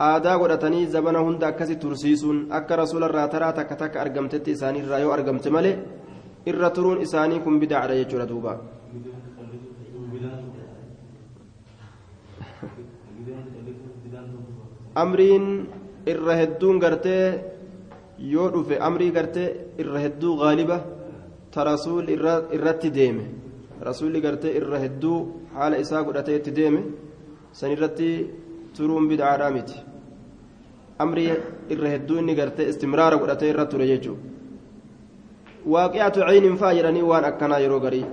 aadaa 0.00 0.38
godhatanii 0.38 0.86
zabana 0.86 1.20
hunda 1.20 1.46
akkasi 1.48 1.76
tursiisuun 1.76 2.46
akka 2.50 2.76
rasuularraa 2.76 3.28
taraa 3.28 3.52
takka 3.52 3.76
takka 3.76 4.00
argamtetti 4.00 4.50
isaaniirraa 4.56 4.98
yoo 5.04 5.12
argamte 5.12 5.50
malee 5.50 5.74
irra 6.46 6.70
turuun 6.70 7.02
isaanii 7.06 7.40
kun 7.40 7.60
bidaacdha 7.60 7.94
jechuudha 8.00 8.26
duuba. 8.28 8.60
Amriin 14.94 15.46
irra 16.06 16.34
hedduun 16.40 16.78
gartee 16.78 17.24
yoo 18.32 18.48
dhufe 18.54 18.78
amrii 18.88 19.10
gartee 19.10 19.48
irra 19.78 19.98
hedduu 20.04 20.36
gaaliba 20.36 20.78
ta 21.52 21.64
rasuul 21.64 22.08
irratti 22.56 22.90
deeme. 22.90 23.24
Rasuulli 23.80 24.20
gartee 24.20 24.56
irra 24.58 24.78
hedduu 24.84 25.16
haala 25.54 25.76
isaa 25.78 26.02
godhatee 26.02 26.36
itti 26.36 26.50
deeme. 26.58 26.82
San 27.52 27.70
irratti 27.70 28.08
turuun 28.76 29.08
bid'aadhaa 29.10 29.50
miti 29.56 29.76
amrii 31.04 31.32
irra 31.74 31.88
hedduu 31.94 32.18
inni 32.22 32.34
gartee 32.40 32.68
istimraara 32.72 33.16
godhatee 33.22 33.50
irra 33.52 33.66
ture 33.66 33.86
jechuudha 33.92 34.22
waaqiyaatu 35.74 36.20
cayniin 36.28 36.56
fa'a 36.62 36.74
jedhanii 36.78 37.04
waan 37.10 37.24
akkanaa 37.30 37.60
yeroo 37.64 37.80
garii 37.86 38.06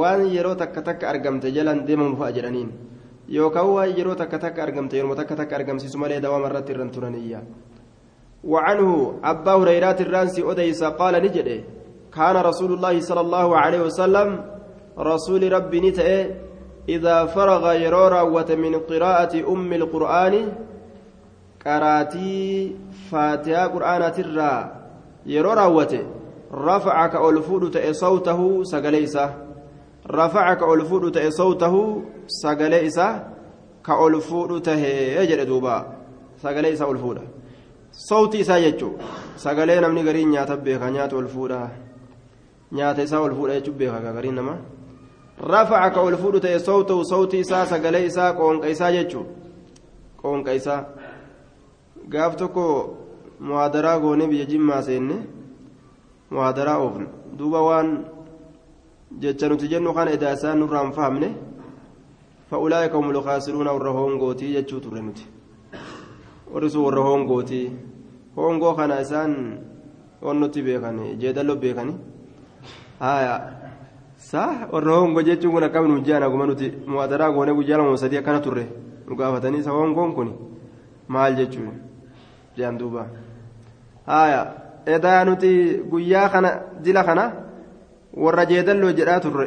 waan 0.00 0.26
yeroo 0.34 0.54
takka 0.62 0.82
takka 0.88 1.08
argamte 1.12 1.48
jalan 1.56 1.86
deemamu 1.86 2.16
fa'a 2.20 2.34
jedhaniin 2.36 2.70
yookaan 3.38 3.72
waan 3.76 3.96
yeroo 3.98 4.18
takka 4.20 4.38
takka 4.44 4.62
argamte 4.66 4.94
yeroo 5.00 5.18
takka 5.20 5.36
takka 5.40 5.56
argamsiisu 5.60 5.98
malee 5.98 6.20
dawaama 6.20 6.48
irratti 6.50 6.72
irra 6.72 6.86
turaniyyaa. 6.96 7.44
وعنه 8.44 9.18
أبا 9.24 9.52
هريرة 9.52 9.98
الرانسي 10.00 10.50
أديس 10.50 10.84
قال 10.84 11.14
نجده 11.24 11.60
كان 12.14 12.36
رسول 12.36 12.72
الله 12.72 13.00
صلى 13.00 13.20
الله 13.20 13.56
عليه 13.56 13.80
وسلم 13.80 14.28
رسول 14.98 15.52
ربي 15.52 15.78
نتأه 15.80 16.47
إذا 16.88 17.24
فرغ 17.24 17.72
يرورا 17.72 18.22
من 18.56 18.74
قراءة 18.80 19.52
أم 19.52 19.72
القرآن 19.72 20.34
قراتي 21.64 22.76
فاتحة 23.10 23.66
قرآن 23.66 24.12
ترى. 24.12 24.54
يرورا 25.26 25.86
رفعك 26.52 27.14
ألفود 27.16 27.70
تأي 27.70 27.92
صوته 27.92 28.62
سقليسة 28.64 29.34
رفعك 30.10 30.62
ألفود 30.62 31.12
تأي 31.12 31.30
صوته 31.30 32.02
سقليسة 32.26 33.24
كألفود 33.86 34.62
تهي 34.62 35.16
يجري 35.16 35.44
دوبا. 35.44 35.86
سقليسة 36.42 36.90
ألفوده 36.90 37.22
sawti 37.98 38.38
isaa 38.38 38.60
jechuun 38.60 39.00
sagalee 39.36 39.80
namni 39.80 40.02
gariin 40.04 40.30
nyaata 40.30 40.56
beeka 40.56 40.90
nyaata 40.90 41.16
ol 41.16 41.26
fuudha 41.26 41.68
nyaata 42.72 43.02
isaa 43.02 43.20
ol 43.20 43.34
fuudha 43.34 43.54
jechuun 43.58 43.78
beeka 43.78 44.12
gariin 44.16 44.34
nama 44.34 44.54
rafaca 45.40 45.90
ka 45.94 46.00
ol 46.02 46.16
fuudhu 46.16 46.40
ta'e 46.40 46.58
sawtahu 46.58 47.04
sawti 47.04 47.38
isaa 47.38 47.66
sagalee 47.66 48.06
isaa 48.06 48.32
qoonqa 48.32 48.68
isaa 48.68 48.92
jechuun 48.92 49.26
qoonqa 50.22 50.54
isaa 50.54 50.84
gaaf 52.08 52.36
tokko 52.36 52.64
muhaadaraa 53.40 53.98
goonee 54.00 54.26
biyya 54.28 54.46
jimmaa 54.46 54.82
seenne 54.82 55.16
muhaadaraa 56.30 56.78
oofne 56.78 57.06
duuba 57.38 57.62
waan 57.62 58.04
jecha 59.20 59.48
nuti 59.48 59.68
jennu 59.68 59.94
kana 59.94 60.10
edaa 60.10 60.32
isaan 60.38 60.58
nurraa 60.58 60.82
hin 60.84 60.92
fahamne 60.92 61.28
fa'ulaa'ika 62.50 62.96
humul 62.96 63.22
kaasiruuna 63.22 63.72
warra 63.72 63.90
hoongootii 63.92 64.52
jechuu 64.56 64.80
turre 64.80 65.00
nuti. 65.02 65.24
warri 66.52 66.70
sun 66.70 66.84
warra 66.84 67.02
hoongooti 67.02 67.60
hoongoo 68.36 68.74
kana 68.74 69.00
isaan 69.00 69.32
wannutti 70.22 70.62
beekani 70.62 71.16
jeedallo 71.20 71.56
beekani 71.56 71.94
haya 73.00 73.57
jaan 76.04 76.22
aguma 76.22 76.46
nuti 76.46 76.72
mu'adaraa 76.86 77.30
goone 77.32 77.52
guyyaa 77.54 77.78
lama 77.78 77.96
sadii 77.96 78.18
akkana 78.18 78.40
turre 78.40 78.66
nu 79.08 79.16
gaafatanii 79.16 79.60
isa 79.60 79.70
hoongoon 79.70 80.12
kun 80.14 80.30
maal 81.08 81.36
jechuun 81.36 81.74
jaan 82.56 82.78
duuba 82.78 83.06
haya 84.06 84.40
edaa 84.86 85.24
nuti 85.24 85.50
guyyaa 85.90 86.28
kana 86.28 86.50
dila 86.84 87.04
kana 87.04 87.24
warra 88.16 88.44
jeedalloo 88.46 88.92
jedhaa 88.92 89.20
turre 89.20 89.46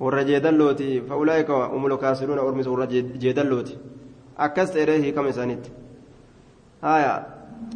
warra 0.00 0.24
jeedallooti 0.24 1.02
fa'ulaa'ika 1.08 1.68
umul 1.76 1.98
kaasiruuna 1.98 2.42
ormisa 2.42 2.70
warra 2.70 2.86
jeedallooti 3.22 3.78
akkas 4.36 4.70
ta'ee 4.72 4.98
hiikama 5.02 5.28
isaaniitti 5.34 5.70
haya 6.82 7.14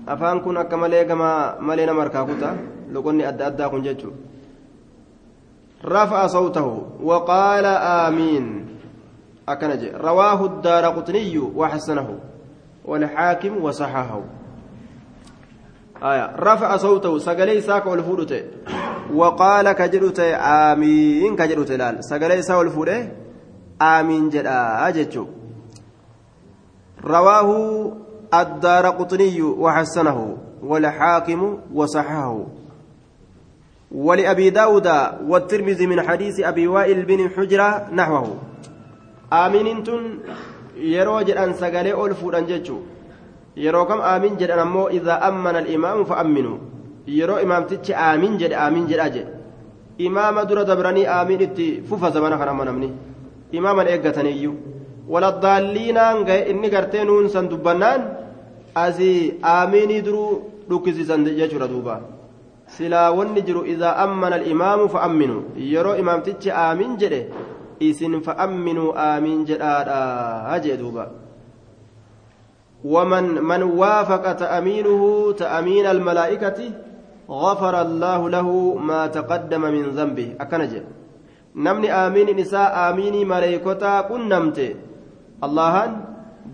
afaan 0.06 0.40
kun 0.42 0.56
akka 0.56 0.76
malee 0.76 1.04
gama 1.04 1.56
malee 1.60 1.86
nama 1.86 2.00
harkaa 2.06 2.24
kuta 2.26 2.54
loqonni 2.92 3.26
adda 3.26 3.46
addaa 3.50 3.68
kun 3.70 3.82
jechuudha 3.82 4.31
رفع 5.84 6.26
صوته 6.26 6.82
وقال 7.02 7.64
آمين. 7.66 8.66
أكنج 9.48 9.84
رواه 9.94 10.44
الدار 10.44 10.84
قطني 10.84 11.38
وحسنه 11.38 12.18
والحاكم 12.84 13.64
وصححه. 13.64 14.20
آية. 16.02 16.36
رفع 16.36 16.76
صوته 16.76 17.18
سقلي 17.18 17.60
ساك 17.60 17.86
والفودته. 17.86 18.42
وقال 19.14 19.72
كجرت 19.72 20.20
آمين. 20.70 21.36
كجرت 21.36 21.70
لال. 21.70 22.04
سقلي 22.04 22.42
ساك 22.42 22.58
والفوده 22.58 23.12
آمين 23.82 24.28
جدا. 24.28 24.88
أجتشو 24.88 25.26
رواه 27.04 27.92
الدار 28.34 28.86
قطني 28.86 29.42
وحسنه 29.42 30.36
والحاكم 30.62 31.58
وصححه. 31.74 32.61
ولأبي 33.94 34.50
داود 34.50 34.88
والترمذي 35.28 35.86
من 35.86 36.02
حديث 36.02 36.40
أبي 36.40 36.66
وائل 36.68 37.02
بن 37.04 37.28
حجرة 37.36 37.88
نحوه. 37.92 38.36
آمين 39.32 39.84
يرو 40.76 41.20
جدًا 41.20 41.52
سقالي 41.52 41.92
أول 41.92 42.34
أنججو 42.34 42.78
يرو 43.56 43.84
كم 43.84 44.00
آمين 44.00 44.36
جدًا 44.36 44.62
أمو 44.62 44.88
إذا 44.88 45.28
أمن 45.28 45.56
الإمام 45.56 46.04
فأمنوا. 46.04 46.58
يرو 47.08 47.36
إمام 47.36 47.62
تتش 47.64 47.90
آمين 47.90 48.36
جد 48.36 48.52
آمين 48.52 48.86
جد 48.86 48.98
أجد. 48.98 49.26
إمام 50.00 50.40
در 50.40 50.62
دبرني 50.62 51.08
آمين 51.08 51.42
إتي 51.42 51.80
فوفا 51.88 52.10
زمانا 52.10 52.36
خنا 52.40 52.52
منمني 52.52 52.90
إماما 53.54 53.82
إيقتنيو 53.88 54.54
inni 56.50 56.68
gartee 56.70 57.04
nuun 57.04 57.28
san 57.28 57.48
dubbannaan 57.50 58.02
asii 58.74 59.34
aaminii 59.42 60.02
duruu 60.06 60.42
dhukkisiisan 60.68 61.24
jechuudha 61.24 61.68
duuba 61.68 62.00
silaa 62.76 63.10
wanni 63.18 63.42
jiru 63.48 63.64
idaa 63.74 63.96
ammana 64.04 64.36
alimaamu 64.40 64.88
fa'amminu 64.94 65.36
yeroo 65.72 65.96
imaamtichi 66.02 66.50
aamin 66.64 66.96
jedhe 67.02 67.20
isin 67.88 68.20
fa'amminuu 68.28 68.92
aamin 69.08 69.44
jedhaadha 69.50 70.60
jee 70.66 70.78
duuba 70.84 71.06
ومن 72.84 73.26
من 73.50 73.62
وافق 73.62 74.24
تأمينه 74.32 75.02
تأمين 75.32 75.86
الملائكة 75.86 76.58
غفر 77.30 77.74
الله 77.82 78.30
له 78.30 78.48
ما 78.74 79.06
تقدم 79.06 79.60
من 79.60 79.84
ذنبه 79.98 80.28
أكنج 80.40 80.72
نمني 81.56 81.88
آمين 82.06 82.28
نساء 82.40 82.90
آميني 82.90 83.22
ملائكتا 83.24 84.00
كنمته 84.10 84.70
allahan 85.42 85.90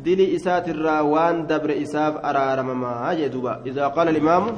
dili 0.01 0.33
isaatirraa 0.33 1.05
waan 1.05 1.45
dabre 1.45 1.77
isaaf 1.85 2.25
araaramamaa 2.25 3.13
jee 3.21 3.29
duuba 3.35 3.61
idaa 3.71 3.93
qaala 3.97 4.11
alimaamu 4.15 4.57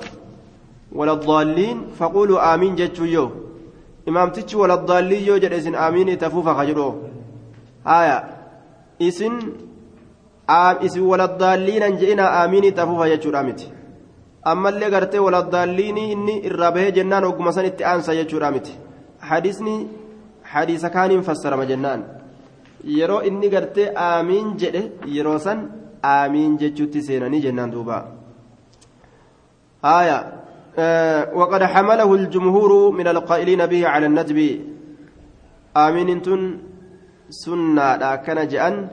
waladaalliin 0.99 1.79
faquuluu 1.99 2.39
aamiin 2.39 2.77
jechuu 2.77 3.05
yoo. 3.17 3.31
Imaamtichi 4.07 4.57
waladaallii 4.57 5.27
yoo 5.27 5.39
jedhe 5.39 5.57
isin 5.63 5.75
aamiin 5.85 6.19
tafuufa 6.19 6.55
ka 6.55 6.65
jedhu 6.67 6.87
haya 7.85 8.17
isin 8.99 9.35
isin 10.87 11.03
waladaalliinan 11.11 11.99
je'ina 12.01 12.25
aamiin 12.41 12.75
tafuufa 12.75 13.09
jechuudha 13.13 13.43
miti. 13.43 13.73
Ammallee 14.53 14.91
gartee 14.91 15.21
waladaalliin 15.27 15.99
inni 15.99 16.35
irraa 16.49 16.73
bahee 16.73 16.93
jennaan 16.99 17.25
ogguma 17.25 17.53
san 17.53 17.65
itti 17.71 17.85
aansa 17.85 18.15
jechuudha 18.15 18.51
miti. 18.51 18.73
Hadisni 19.19 19.75
hadiisa 20.43 20.91
kaaniin 20.91 21.23
fassarama 21.23 21.67
jennaan. 21.67 22.05
Yeroo 22.97 23.21
inni 23.31 23.51
gartee 23.51 23.93
aamiin 24.09 24.55
jedhe 24.61 24.83
yeroo 25.17 25.39
san 25.39 25.61
aamiin 26.03 26.59
jechuutti 26.59 27.03
seenanii 27.03 27.41
jennaan 27.47 27.73
duuba. 27.73 28.05
Haya. 29.83 30.19
وقد 31.35 31.63
حمله 31.63 32.15
الجمهور 32.15 32.91
من 32.91 33.07
القائلين 33.09 33.67
به 33.67 33.89
على 33.89 34.07
الندب. 34.07 34.61
آمين 35.77 36.23
تن 36.23 36.59
سنة 37.31 38.17
كان 38.17 38.49
جأن 38.49 38.89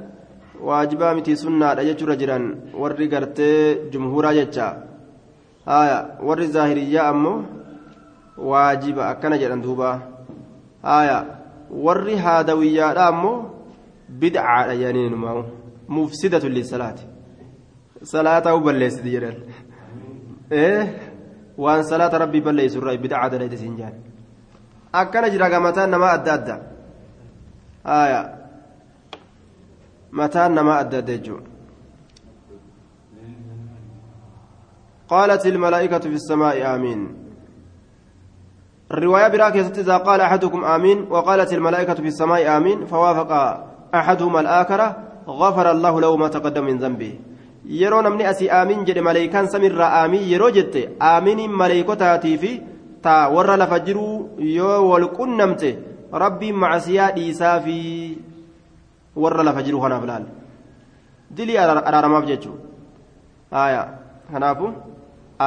واجبا 0.62 1.14
متي 1.14 1.36
سنة 1.36 1.72
يجر 1.72 2.14
جرا 2.14 2.56
ورّي 2.74 3.08
قرتي 3.08 3.74
جمهورا 3.90 4.32
جتشا 4.32 4.84
آية 5.68 6.18
ورّي 6.24 6.48
ظاهرية 6.48 7.10
أمو 7.10 7.44
واجب 8.38 9.00
أكن 9.00 9.40
جرا 9.40 9.56
دوبا. 9.56 10.02
آية 10.86 11.20
ورّي 11.72 12.16
هادوية 12.16 13.10
أمو 13.10 13.46
بدعة 14.10 14.72
يعني 14.72 15.10
نمو 15.10 15.44
مفسدة 15.90 16.48
للصلاة. 16.48 16.96
صلاة 18.04 18.54
وبلس 18.54 18.94
ديران 18.94 19.38
إيه؟ 20.52 21.07
وان 21.58 21.84
صلاة 21.84 22.18
ربي 22.18 22.40
بلس 22.40 22.76
الرأي 22.76 22.98
بدعة 22.98 23.28
دليل 23.28 23.58
سنجان 23.58 23.94
أكن 24.96 25.24
جرا 25.34 25.60
متان 25.60 25.90
نما 25.90 26.14
أدى 26.14 26.56
آية 27.86 28.22
متان 30.12 30.52
نما 30.56 30.80
أدى 30.80 31.32
قالت 35.10 35.46
الملائكة 35.46 36.00
في 36.00 36.08
السماء 36.08 36.76
آمين 36.76 37.16
الرواية 38.92 39.28
براكزة 39.28 39.82
إذا 39.82 39.98
قال 39.98 40.22
أحدكم 40.22 40.64
آمين 40.64 41.08
وقالت 41.10 41.54
الملائكة 41.54 41.94
في 41.94 42.08
السماء 42.08 42.58
آمين 42.58 42.86
فوافق 42.86 43.32
أحدهما 43.96 44.40
الآخر 44.40 44.96
غفر 45.28 45.72
الله 45.72 46.02
له 46.02 46.18
ما 46.18 46.28
تقدم 46.28 46.66
من 46.66 46.78
ذنبه 46.78 47.20
yeroo 47.82 48.02
namni 48.02 48.24
asii 48.32 48.50
aamin 48.60 48.86
jedhe 48.88 49.02
maleeykaan 49.08 49.48
samirraa 49.54 49.92
aamii 50.00 50.32
yeroo 50.32 50.50
jette 50.58 50.82
aaminiin 51.12 51.52
maleeykotaatii 51.62 52.38
fi 52.44 52.52
taa 53.06 53.30
warra 53.36 53.58
lafa 53.62 53.80
jiruu 53.88 54.16
yoo 54.58 54.80
wal 54.90 55.08
qunnamte 55.20 55.70
rabbiin 56.24 56.56
macasiyaa 56.64 57.12
dhiisaa 57.18 57.60
fi 57.66 57.78
warra 59.24 59.44
lafa 59.50 59.64
jiru 59.68 59.82
kanaaf 59.86 60.06
laal 60.12 60.26
dilii 61.38 61.58
araaramaaf 61.64 62.26
jechuudha 62.32 63.84
kanaafu 64.32 64.72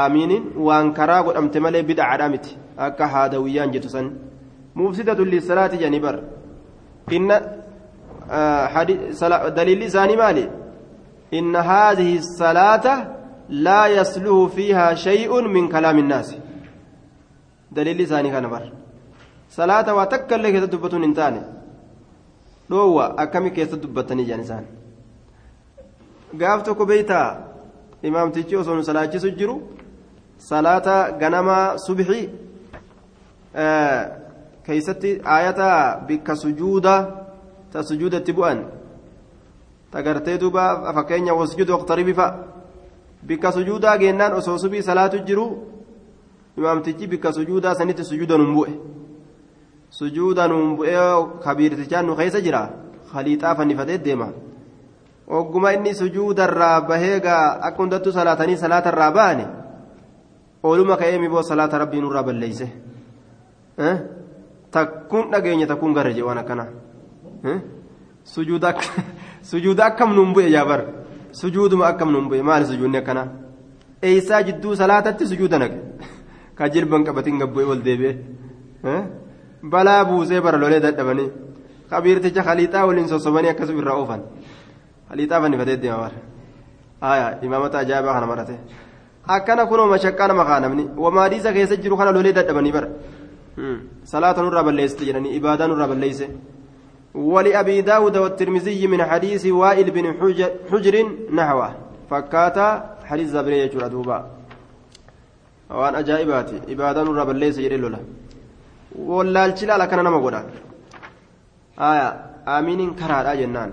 aamiiniin 0.01 0.45
waan 0.69 0.93
karaa 0.99 1.23
godhamte 1.29 1.61
malee 1.67 1.83
bid'aadhaa 1.91 2.29
miti 2.35 2.59
akka 2.89 3.07
haadawiyyaan 3.15 3.73
jettu 3.75 3.89
san 3.95 4.11
mufsidatu 4.75 5.25
lissalaati 5.35 5.77
jedhanii 5.83 6.01
bar 6.07 6.17
inna 7.19 7.37
daliilli 9.57 9.85
isaanii 9.91 10.17
maali 10.23 10.45
haadihi 11.63 12.23
salaata 12.23 13.07
laa 13.49 13.87
yasluhu 13.89 14.49
fiihaa 14.49 14.97
shay'un 14.97 15.49
min 15.49 15.69
kalaami 15.69 16.01
innaasi 16.01 16.37
daliilli 17.75 18.03
isaanii 18.03 18.31
kana 18.31 18.49
bar 18.49 18.63
salaata 19.49 19.95
waa 19.95 20.07
takka 20.07 20.37
illee 20.37 20.53
keessa 20.53 20.73
dubbatuun 20.73 21.03
hin 21.03 21.15
taane 21.15 21.41
dhoowwa 22.71 23.19
akkami 23.19 23.51
keessa 23.51 23.77
dubbatanii 23.83 24.25
jedhan 24.25 24.45
isaan 24.45 24.65
gaaf 26.43 26.63
tokko 26.63 26.87
beeytaa 26.87 27.29
imaamtichi 28.03 28.57
osoo 28.57 28.75
nu 28.77 28.83
salaachisu 28.91 29.31
jiru 29.31 29.57
salaata 30.51 31.13
ganamaa 31.23 31.79
subxii 31.87 32.31
keeysatti 34.67 35.21
aayata 35.25 36.01
bikka 36.07 36.37
sujuuda 39.93 39.99
ta 39.99 39.99
sujuudatti 39.99 39.99
bu'an 39.99 39.99
ta 39.99 40.03
gartee 40.03 40.39
duuba 40.39 40.93
fakkeenya 40.95 41.35
wasjudu 41.35 41.73
waqtaribi 41.73 42.15
fa 42.15 42.35
bikka 43.23 43.53
sujuudaa 43.53 43.99
geennaan 43.99 44.33
osoo 44.33 44.59
subii 44.59 44.83
salaatu 44.83 45.19
jiru 45.19 45.67
imaamtichi 46.57 47.07
bikka 47.07 47.33
sujuudaa 47.33 47.75
sanitti 47.75 48.05
sujuuda 48.05 48.39
nun 48.39 48.55
bu'e 48.55 48.73
sujuuda 49.91 50.49
nun 50.49 50.77
bu'ee 50.77 51.41
kabiirtichaan 51.43 52.07
nu 52.07 52.17
keessa 52.17 52.41
jira 52.41 52.71
khaliixaa 53.13 53.55
fannifatee 53.55 53.99
deema 53.99 54.33
ogguma 55.29 55.73
inni 55.73 55.95
sujuudarraa 55.95 56.81
baheegaa 56.81 57.59
akka 57.63 57.83
hundattuu 57.83 58.13
salaatanii 58.13 58.57
salaatarraa 58.57 59.13
ba'ani 59.13 59.47
ooluma 60.63 60.97
ka'ee 60.97 61.19
miboo 61.19 61.43
salaata 61.43 61.79
rabbii 61.79 62.01
nurraa 62.01 62.23
balleeyse 62.23 62.73
takkuun 64.71 65.31
dhageenya 65.31 65.67
takkuun 65.67 65.95
garre 65.95 66.15
jee 66.15 66.23
waan 66.23 66.39
akkana 66.39 66.67
sujuuda 68.25 68.75
akkam 69.89 70.15
nuun 70.15 70.33
bu'e 70.35 70.51
jaabar 70.51 70.81
sujuuduma 71.33 71.87
akkam 71.87 72.11
nuun 72.13 72.29
bu'e 72.29 72.43
maali 72.43 72.67
sujuudni 72.67 72.99
akkana 72.99 73.23
eeysaa 74.03 74.43
jidduu 74.43 74.75
salaatatti 74.77 75.27
sujuuda 75.27 75.59
naqe 75.59 75.79
ka 76.55 76.69
jilban 76.69 77.05
qabatiin 77.05 77.39
gabbu'e 77.39 77.65
ol 77.65 77.81
deebi'e 77.85 78.13
balaa 79.63 80.05
buusee 80.05 80.41
bara 80.41 80.59
lolee 80.59 80.81
dadhabanii 80.81 81.31
kabiirticha 81.91 82.43
khaliixaa 82.43 82.87
waliin 82.87 83.09
sossobanii 83.09 83.51
akkasum 83.53 83.79
irraa 83.79 83.97
oofan 84.01 84.23
khaliixaa 85.09 85.41
fannifatee 85.43 85.77
deema 85.83 85.99
bara 86.05 86.19
aya 87.01 87.27
imaamata 87.43 87.79
ajaa'ibaa 87.79 88.15
kana 88.17 88.27
marate 88.33 88.55
akkana 89.37 89.67
kunoo 89.67 89.89
mashaqqaa 89.93 90.29
nama 90.29 90.45
kaa 90.45 90.61
namni 90.61 90.85
wamaadiisa 91.05 91.53
keessa 91.53 91.77
jiru 91.77 91.97
kana 91.97 92.13
lolee 92.17 92.33
dadhabanii 92.39 92.73
bara 92.73 92.89
salaata 94.13 94.43
nurraa 94.43 94.65
balleessite 94.69 95.05
jedhanii 95.09 95.37
ibaadaa 95.39 95.69
nurraa 95.69 95.89
balleeyse 95.93 96.27
ولأبي 97.15 97.81
داود 97.81 98.17
والترمذي 98.17 98.87
من 98.87 99.05
حديث 99.05 99.47
وائل 99.47 99.91
بن 99.91 100.15
حجر 100.71 100.95
نحوه. 101.35 101.71
فكاتا 102.11 102.97
حديث 103.05 103.29
زبرية 103.29 103.67
جردوبا 103.67 104.41
waan 105.71 105.95
ajaa'ibaati 105.95 106.57
ibaadaan 106.75 107.07
nurraa 107.07 107.29
balleessa 107.31 107.63
jedhee 107.65 107.79
lola 107.79 107.99
wallaalchi 109.11 109.69
laala 109.71 109.87
kana 109.91 110.03
nama 110.07 110.19
godha 110.25 110.41
aya 111.91 112.09
aaminiin 112.55 112.91
karaadha 113.01 113.37
jennaan 113.43 113.73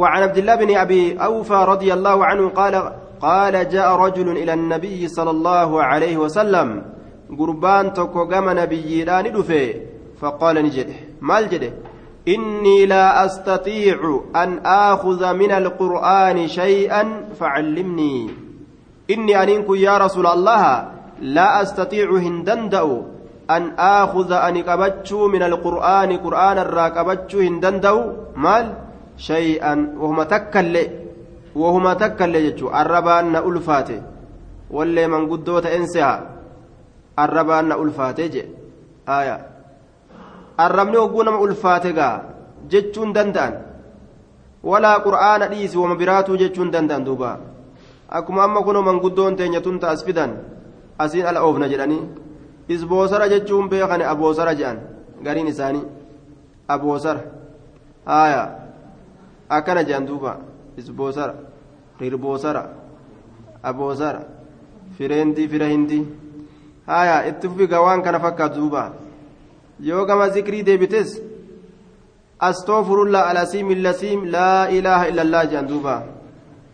وعن 0.00 0.22
عبد 0.22 0.38
الله 0.38 0.54
بن 0.54 0.70
أبي 0.76 1.18
أوفى 1.18 1.58
رضي 1.72 1.90
الله 1.92 2.24
عنه 2.24 2.48
قال 2.48 2.74
قال 3.20 3.68
جاء 3.68 3.88
رجل 3.96 4.28
إلى 4.38 4.52
النبي 4.54 5.08
صلى 5.08 5.30
الله 5.30 5.82
عليه 5.82 6.16
وسلم. 6.16 6.68
قربان 7.38 7.92
تكو 7.92 8.30
نبي 8.30 9.04
ندفه. 9.04 9.74
فقال 10.20 10.56
نجده. 10.62 10.98
ما 11.20 11.38
الجده 11.38 11.70
إني 12.30 12.86
لا 12.86 13.24
أستطيع 13.24 14.20
أن 14.36 14.58
آخذ 14.66 15.34
من 15.34 15.50
القرآن 15.50 16.48
شيئا 16.48 17.24
فعلمني. 17.40 18.30
إني 19.10 19.42
أنينك 19.42 19.66
يا 19.70 19.98
رسول 19.98 20.26
الله 20.26 20.88
لا 21.20 21.62
أستطيع 21.62 22.10
هندندأ 22.10 23.02
أن 23.50 23.72
آخذ 23.78 24.32
أن 24.32 24.56
من 25.28 25.42
القرآن 25.42 26.16
قرآن 26.16 26.58
الراقبتشو 26.58 27.40
هندندأ. 27.40 28.16
مال؟ 28.36 28.74
شيئا. 29.18 29.94
وهما 29.98 30.24
تكل 30.24 30.86
وهما 31.54 31.94
تكل 31.94 32.34
يجو 32.34 32.70
الربان 32.70 33.36
ألفاته. 33.36 34.02
واللي 34.70 35.06
من 35.06 35.30
قدوة 35.30 35.76
إنسها. 35.76 36.22
الربان 37.18 37.72
ألفاته 37.72 38.44
جي 40.60 40.66
آية 40.66 40.66
الربن 40.66 40.96
وقونا 40.96 41.44
ألفاته 41.44 42.20
جتشون 42.70 43.12
دندان 43.16 43.52
ولا 44.64 44.92
قرآن 45.06 45.42
ديس 45.50 45.76
وما 45.76 45.94
براتو 45.94 46.36
جتشون 46.36 46.70
دندان 46.70 47.04
دوبا 47.04 47.32
akkuma 48.10 48.42
amma 48.44 48.62
kunoo 48.62 48.82
manguddoon 48.82 49.36
teenya 49.36 49.60
tun 49.62 49.78
ta'as 49.78 50.02
fidan 50.04 50.32
asiin 50.98 51.26
ala 51.26 51.44
oofna 51.46 51.68
jedhanii 51.70 52.02
isboosara 52.68 53.28
jechuun 53.32 53.68
beekane 53.70 54.04
aboosara 54.12 54.54
jedhan 54.58 54.78
gariin 55.22 55.46
isaanii 55.52 55.84
aboosara 56.68 57.20
haaya 58.06 58.42
akkana 59.48 59.84
jedhan 59.84 60.06
duuba 60.06 60.32
isboosara 60.76 61.34
rirboosara 62.00 62.62
aboosara 63.62 64.20
fireentii 64.98 65.48
fira 65.48 65.66
hindii 65.74 66.04
haaya 66.86 67.26
itti 67.30 67.48
fufiga 67.48 67.80
waan 67.86 68.02
kana 68.02 68.20
fakkaatu 68.20 68.60
duuba 68.60 68.82
yoo 69.88 70.04
gama 70.08 70.28
zikrii 70.34 70.62
deebites 70.68 71.10
astoofurullaa 72.48 73.26
alasiim 73.30 73.70
illasiim 73.74 74.20
laa 74.34 74.68
ilaaha 74.76 75.08
illallaa 75.10 75.44
jedhan 75.50 75.68
duuba 75.70 75.94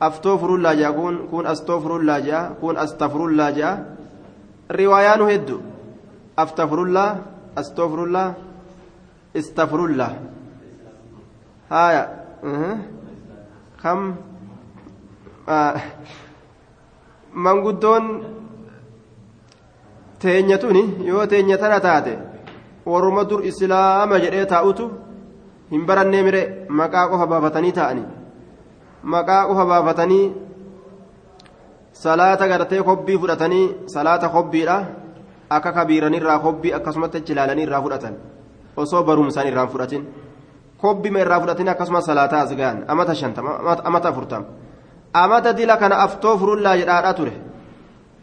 aftoofurullaa 0.08 0.74
jea 0.80 0.92
kun 0.98 1.16
kun 1.30 1.46
astoofurullaa 1.52 2.20
jea 2.28 2.42
kun 2.60 2.76
astafurullaa 2.84 3.50
jea 3.58 3.72
riwaayaanu 4.78 5.26
heddu 5.32 5.56
aftafurullaa 6.44 7.10
astoofurullaa 7.62 8.28
istafurullaa 9.40 10.12
haya 11.70 12.02
kam 13.82 14.00
manguddoon 17.46 18.04
teenya 20.18 20.58
tuni 20.58 20.82
yoo 21.08 21.26
teenya 21.32 21.58
tana 21.62 21.80
taate 21.86 22.14
warruma 22.86 23.24
dur 23.30 23.40
islaama 23.50 24.18
jedhee 24.24 24.46
taa'utu 24.52 24.84
hin 25.70 25.86
barannee 25.86 26.22
mire 26.26 26.42
maqaa 26.68 27.08
qofa 27.10 27.26
baafatanii 27.32 27.72
taa'anii 27.78 28.06
maqaa 29.14 29.46
qofa 29.48 29.64
baafatanii 29.72 30.24
salaata 31.92 32.48
gartee 32.48 32.78
hobbii 32.88 33.18
fudhatanii 33.22 33.66
salaata 33.94 34.28
hobbiidha 34.28 34.76
akka 35.56 35.72
kabiiranirraa 35.72 36.38
hobbii 36.44 36.72
akkasumatti 36.78 37.18
achi 37.18 37.32
ilaalanii 37.32 37.66
irraa 37.68 37.82
fudhatan 37.82 38.14
osoo 38.76 39.02
barumsaan 39.08 39.48
irraan 39.50 39.68
fudhatin 39.74 40.06
hobbima 40.82 41.18
irraa 41.24 41.40
fudhatin 41.40 41.68
akkasuma 41.68 42.00
salaataa 42.08 42.40
as 42.46 42.52
gahan 42.60 42.84
amata 42.88 43.14
shantama 43.14 43.50
amata 43.84 44.08
afurtama 44.08 44.46
amata 45.12 45.52
dila 45.58 45.76
kana 45.76 45.96
aftoo 46.06 46.36
furullaa 46.38 46.76
jedhaadha 46.76 47.14
ture 47.18 47.32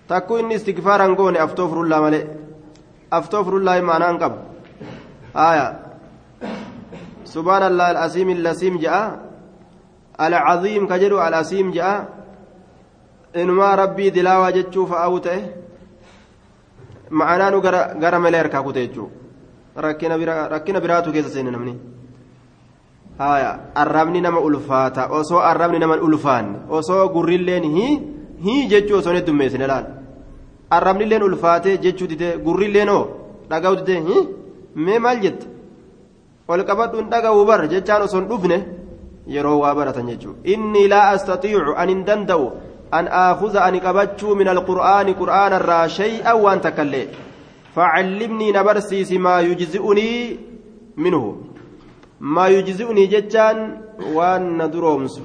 takkuu 0.08 0.38
inni 0.38 0.56
istigfaaraan 0.56 1.16
goone 1.20 1.40
aftoo 1.46 1.68
furullaa 1.68 2.02
malee 2.06 2.24
aftoo 3.12 3.44
furullaa 3.44 3.82
maanaan 3.82 4.20
qabu 4.20 4.53
haaya 5.35 5.67
subhaanallah 7.25 7.87
al-asiim 7.95 8.29
illasiim 8.37 8.77
ja'a 8.81 9.29
العظيم 10.27 10.83
كجرو 10.91 11.19
الأسيم 11.27 11.71
جاء 11.71 12.09
إنما 13.37 13.75
ربي 13.75 14.11
دلاوة 14.11 14.51
جتشو 14.51 14.87
فأوته 14.91 15.39
معناه 17.11 17.51
غرا 18.03 18.19
ملير 18.19 18.47
كاكوتيجو 18.47 19.07
ركنا 19.79 20.17
برا 20.21 20.35
ركنا 20.55 20.79
براتو 20.79 21.13
كيس 21.15 21.27
سين 21.35 21.47
نمني 21.55 21.75
هايا 23.21 23.51
الربني 23.83 24.21
نما 24.21 24.41
ألفاتا 24.49 25.03
أوسو 25.15 25.39
الربني 25.51 25.79
نما 25.79 25.95
ألفان 26.07 26.47
أوسو 26.71 26.99
غوريلين 27.15 27.65
هي 27.77 27.87
هي 28.45 28.67
جتشو 28.71 29.01
سوني 29.01 29.21
دميسن 29.21 29.63
لال 29.71 29.85
الربني 30.77 31.05
لين 31.05 31.23
ألفاتي 31.23 31.77
جتشو 31.85 32.07
ديته 32.11 32.29
غوريلين 32.47 32.89
أو 32.89 33.03
dhagahu 33.51 33.75
dide 33.81 33.97
mee 34.76 35.00
maal 35.00 35.20
jette? 35.22 35.48
Ol 36.48 36.64
qabadhuun 36.66 37.10
dhagahu 37.10 37.46
bar 37.46 37.68
jechaan 37.72 38.02
osoo 38.04 38.22
dhufne 38.22 38.58
yeroo 39.28 39.60
waa 39.64 39.76
baratan 39.76 40.08
jechuudha. 40.08 40.40
Inni 40.44 40.88
laa 40.88 41.10
astatiicu 41.16 41.74
an 41.78 41.90
hin 41.90 42.04
danda'u 42.06 42.52
an 42.92 43.08
aakuza 43.08 43.64
ani 43.64 43.80
qabachuu 43.80 44.36
min 44.36 44.48
alqur'aani 44.48 45.16
qur'aana 45.16 45.60
irraa 45.62 45.88
shay'an 45.88 46.38
waan 46.44 46.60
takkallee 46.60 47.08
facallimnii 47.76 48.52
na 48.52 48.64
barsiisi 48.64 49.18
maa 49.18 49.40
yujzi'unii 49.42 50.40
minhu. 50.98 51.38
Maa 52.20 52.50
yujzi'unii 52.50 53.08
jechaan 53.08 53.58
waan 54.16 54.58
na 54.58 54.68
duroomsu. 54.68 55.22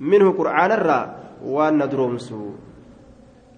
Minhu 0.00 0.34
qur'aanarraa 0.34 1.04
waan 1.54 1.78
na 1.78 1.86
duroomsu. 1.86 2.34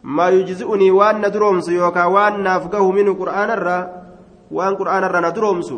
Maa 0.02 0.30
yujzi'unii 0.36 0.90
waan 0.90 1.20
na 1.20 1.30
duroomsu 1.30 1.72
yookaan 1.72 2.12
waan 2.12 2.42
naaf 2.44 2.68
gahu 2.68 2.92
minhu 2.92 3.16
qur'aanarraa 3.16 4.03
waan 4.56 4.74
qur'aanarraa 4.80 5.20
na 5.26 5.30
duroomsu 5.36 5.76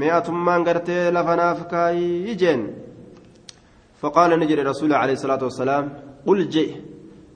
mi'atummaan 0.00 0.62
gartee 0.68 1.10
lafa 1.16 1.36
naaf 1.36 1.60
kaayii 1.72 2.36
jeen 2.42 2.62
فقال 4.00 4.30
نجري 4.40 4.62
رسول 4.62 4.92
عليه 4.92 5.12
الصلاة 5.12 5.42
والسلام 5.44 5.84
قل 6.26 6.48
جئ 6.48 6.70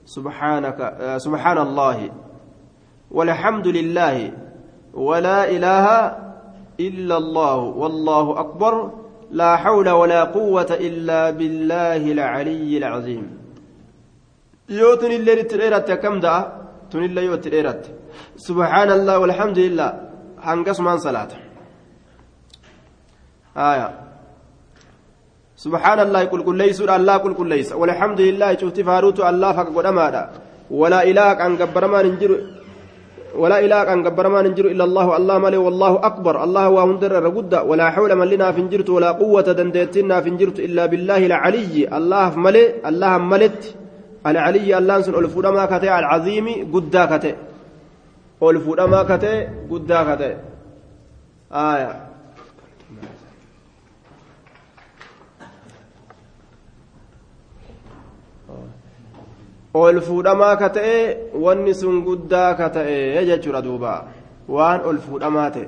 سبحانك 0.05 0.79
سبحان 1.17 1.57
الله 1.57 1.97
والحمد 3.11 3.67
لله 3.67 4.15
ولا 4.93 5.49
إله 5.49 5.85
إلا 6.79 7.15
الله 7.17 7.55
والله 7.81 8.25
أكبر 8.39 8.73
لا 9.31 9.51
حول 9.63 9.89
ولا 9.89 10.21
قوة 10.23 10.71
إلا 10.87 11.29
بالله 11.29 12.01
العلي 12.11 12.71
العظيم 12.77 13.23
يوتن 14.69 15.11
اللي 15.11 15.43
تريرت 15.43 15.91
كم 15.91 16.19
دا 16.19 16.35
تن 16.91 17.03
اللي 17.09 17.25
يوت 17.25 17.43
تريرت 17.45 17.83
سبحان 18.47 18.89
الله 18.91 19.15
والحمد 19.19 19.59
لله 19.65 20.10
من 20.79 20.97
صلاة 20.97 21.31
آية. 23.57 23.89
سبحان 25.55 25.99
الله 25.99 26.23
كل 26.25 26.41
كل 26.43 26.57
ليس 26.57 26.81
الله 26.81 27.17
كل 27.17 27.33
كل 27.33 27.47
ليس. 27.49 27.69
والحمد 27.73 28.21
لله 28.21 28.49
شفت 28.57 28.81
فاروت 28.81 29.19
الله 29.21 29.51
فك 29.53 29.67
قدما 29.77 30.29
ولا 30.71 31.03
إله 31.03 31.45
أن 31.45 31.57
قبر 31.61 31.83
ما 31.87 32.01
ننجر 32.01 32.31
ولا 33.35 33.59
إله 33.59 33.93
أن 33.93 34.07
قبر 34.07 34.25
ما 34.29 34.41
ننجر 34.41 34.65
إلا 34.73 34.83
الله 34.83 35.17
الله 35.17 35.37
ملي 35.37 35.57
والله 35.57 35.93
أكبر. 36.05 36.43
الله 36.43 36.69
وهندر 36.69 37.11
رقد 37.23 37.53
ولا 37.69 37.89
حول 37.91 38.15
من 38.15 38.27
لنا 38.27 38.51
فنجرت 38.51 38.89
ولا 38.89 39.11
قوة 39.11 39.47
دندتنا 39.59 40.21
فنجرت 40.21 40.59
إلا 40.59 40.85
بالله 40.85 41.21
العلي. 41.25 41.87
الله 41.97 42.29
ملي 42.35 42.65
الله 42.89 43.17
ملت. 43.17 43.75
العلي 44.25 44.77
الله 44.77 45.01
سن 45.01 45.15
ألفودا 45.15 45.51
ما 45.51 45.65
كتئ 45.65 45.91
العظيم 45.99 46.47
قدا 46.73 47.03
كتئ. 47.11 47.35
ألفودا 48.43 48.85
ما 48.85 49.03
كتئ 49.03 49.47
قدا 49.71 50.15
كتئ 50.15 50.35
آية 51.51 52.11
ol 59.73 60.01
fuudhamaa 60.01 60.55
ka 60.59 60.69
ta'e 60.69 61.31
wanni 61.43 61.73
sun 61.73 62.01
guddaa 62.03 62.55
ka 62.59 62.69
ta'e 62.75 63.25
jechuudha 63.29 63.61
duuba 63.61 63.91
waan 64.55 64.81
ol 64.89 64.97
fuudhamaa 65.05 65.49
ta'e 65.55 65.67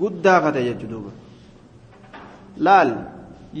guddaa 0.00 0.40
ka 0.44 0.52
ta'e 0.52 0.64
jechuudha 0.68 0.92
duuba 0.92 1.10
laal 2.66 2.90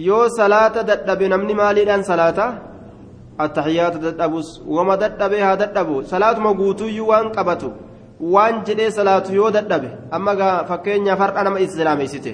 yoo 0.08 0.28
salaata 0.38 0.82
dadhabe 0.90 1.28
namni 1.32 1.54
maaliidhaan 1.60 2.04
salaata 2.10 2.46
attaxiyaata 3.44 3.98
dadhabus 4.06 4.48
wama 4.76 4.96
dadhabee 5.02 5.40
haa 5.46 5.56
dadhabu 5.62 6.04
salaatuma 6.12 6.52
guutuuyyuu 6.60 7.08
waan 7.12 7.32
qabatu 7.36 7.72
waan 8.22 8.62
jedhee 8.66 8.90
salaatu 8.90 9.34
yoo 9.34 9.50
dadhabe 9.50 9.90
amma 10.16 10.32
fakkeenyaaf 10.70 11.18
har'a 11.18 11.44
nama 11.44 11.60
islaameessite 11.66 12.32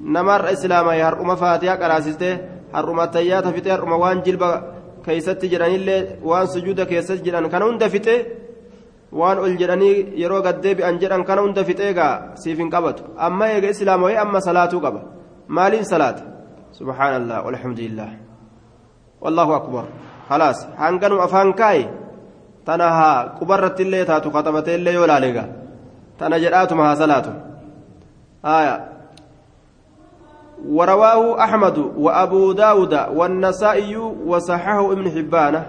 namarra 0.00 0.50
islaamay 0.56 1.00
har'uma 1.00 1.36
faatiyaa 1.42 1.80
qaraasiste 1.82 2.28
har'uma 2.72 3.02
attayyaata 3.06 3.52
fixee 3.56 3.72
har'uma 3.76 3.96
waan 4.04 4.22
jilba 4.26 4.48
keeysatti 5.04 5.50
jedhanillee 5.52 6.18
waan 6.30 6.46
sujuuda 6.54 6.84
keessatti 6.90 7.24
jedhan 7.26 7.50
kana 7.52 7.64
hunda 7.68 7.88
fixee 7.94 8.26
waan 9.20 9.38
ol 9.38 9.54
jedhanii 9.60 9.96
yeroo 10.22 10.42
gaddeebi'an 10.46 10.98
jedhan 11.02 11.24
kana 11.28 11.42
hunda 11.42 11.64
fixee 11.64 11.92
gaa 11.98 12.14
siif 12.42 12.58
hin 12.58 12.70
qabatu 12.74 13.02
amma 13.26 13.46
eega 13.54 13.68
islaamawee 13.74 14.18
amma 14.24 14.40
salaatuu 14.48 14.80
qaba 14.86 15.00
maaliin 15.56 15.86
salaata 15.92 16.22
subhaanallah 16.78 17.38
walhamdulillah 17.46 18.10
wallahu 19.22 19.52
akbar 19.60 19.84
khalaas 20.28 20.58
hanganum 20.82 21.20
afaan 21.26 21.54
kaaye 21.60 21.86
tana 22.66 22.90
haa 22.98 23.24
qubarratti 23.38 23.82
illee 23.82 24.04
taatu 24.04 24.30
katabatee 24.30 24.74
illee 24.74 24.94
yoo 24.98 25.06
laale 25.06 25.32
gaa 25.32 25.48
tana 26.18 26.38
jedhaatuma 26.44 26.84
haa 26.88 26.96
salaatu. 26.96 27.32
Haya 28.42 28.76
ورواه 30.68 31.44
أحمد 31.44 31.78
وأبو 31.78 32.52
داود 32.52 32.94
والنسائي 33.14 33.96
وصححه 33.96 34.92
ابن 34.92 35.10
حبان 35.10 35.62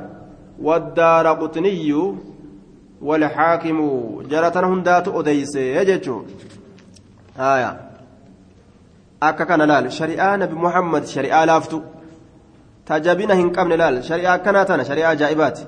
والدار 0.62 1.27
قطني 1.27 2.15
والحاكم 3.01 3.79
جرتن 4.29 4.63
هندات 4.63 5.07
أديس 5.07 5.55
يجتشو 5.55 6.21
آية 7.39 7.79
أكا 9.23 9.43
كان 9.43 9.62
لال 9.62 9.91
شريعة 9.91 10.36
نبي 10.36 10.55
محمد 10.55 11.05
شريعة 11.05 11.45
لافتو 11.45 11.81
تجابين 12.86 13.31
هنكمن 13.31 13.73
لال 13.73 14.03
شريعة 14.03 14.38
كانت 14.38 14.81
شريعة 14.81 15.13
جائبات 15.13 15.60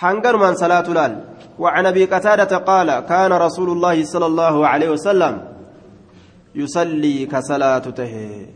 حنقر 0.00 0.36
من 0.36 0.54
صلاة 0.54 0.88
لال. 0.88 1.24
وعن 1.58 1.86
أبي 1.86 2.04
قتادة 2.04 2.56
قال 2.56 3.00
كان 3.00 3.32
رسول 3.32 3.70
الله 3.70 4.04
صلى 4.04 4.26
الله 4.26 4.66
عليه 4.66 4.90
وسلم 4.90 5.48
يصلي 6.54 7.26
كصلاة 7.26 7.78
ته. 7.78 8.46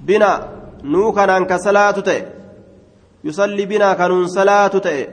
بنا 0.00 0.48
نو 0.84 1.12
كان 1.12 1.44
كصلاة 1.44 1.90
ته. 1.90 2.22
يصلي 3.24 3.66
بنا 3.66 3.94
كانون 3.94 4.26
صلاة 4.26 4.66
ته. 4.66 5.06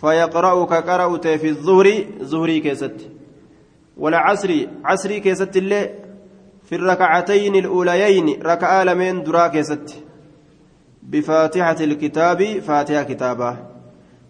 فيقرأ 0.00 0.64
كقرأ 0.64 1.18
في 1.18 1.48
الظهر 1.48 2.04
ظهري 2.22 2.60
كيست. 2.60 3.10
والعصر 3.96 4.50
عصري 4.84 5.20
كيست 5.20 5.56
اللي 5.56 5.94
في 6.64 6.74
الركعتين 6.74 7.54
الأوليين 7.54 8.42
ركعة 8.42 8.84
لمن 8.84 9.22
درا 9.22 9.48
كيست. 9.48 10.04
بفاتحة 11.02 11.76
الكتاب 11.80 12.60
faatihaa 12.60 13.02
kitaabaa. 13.02 13.65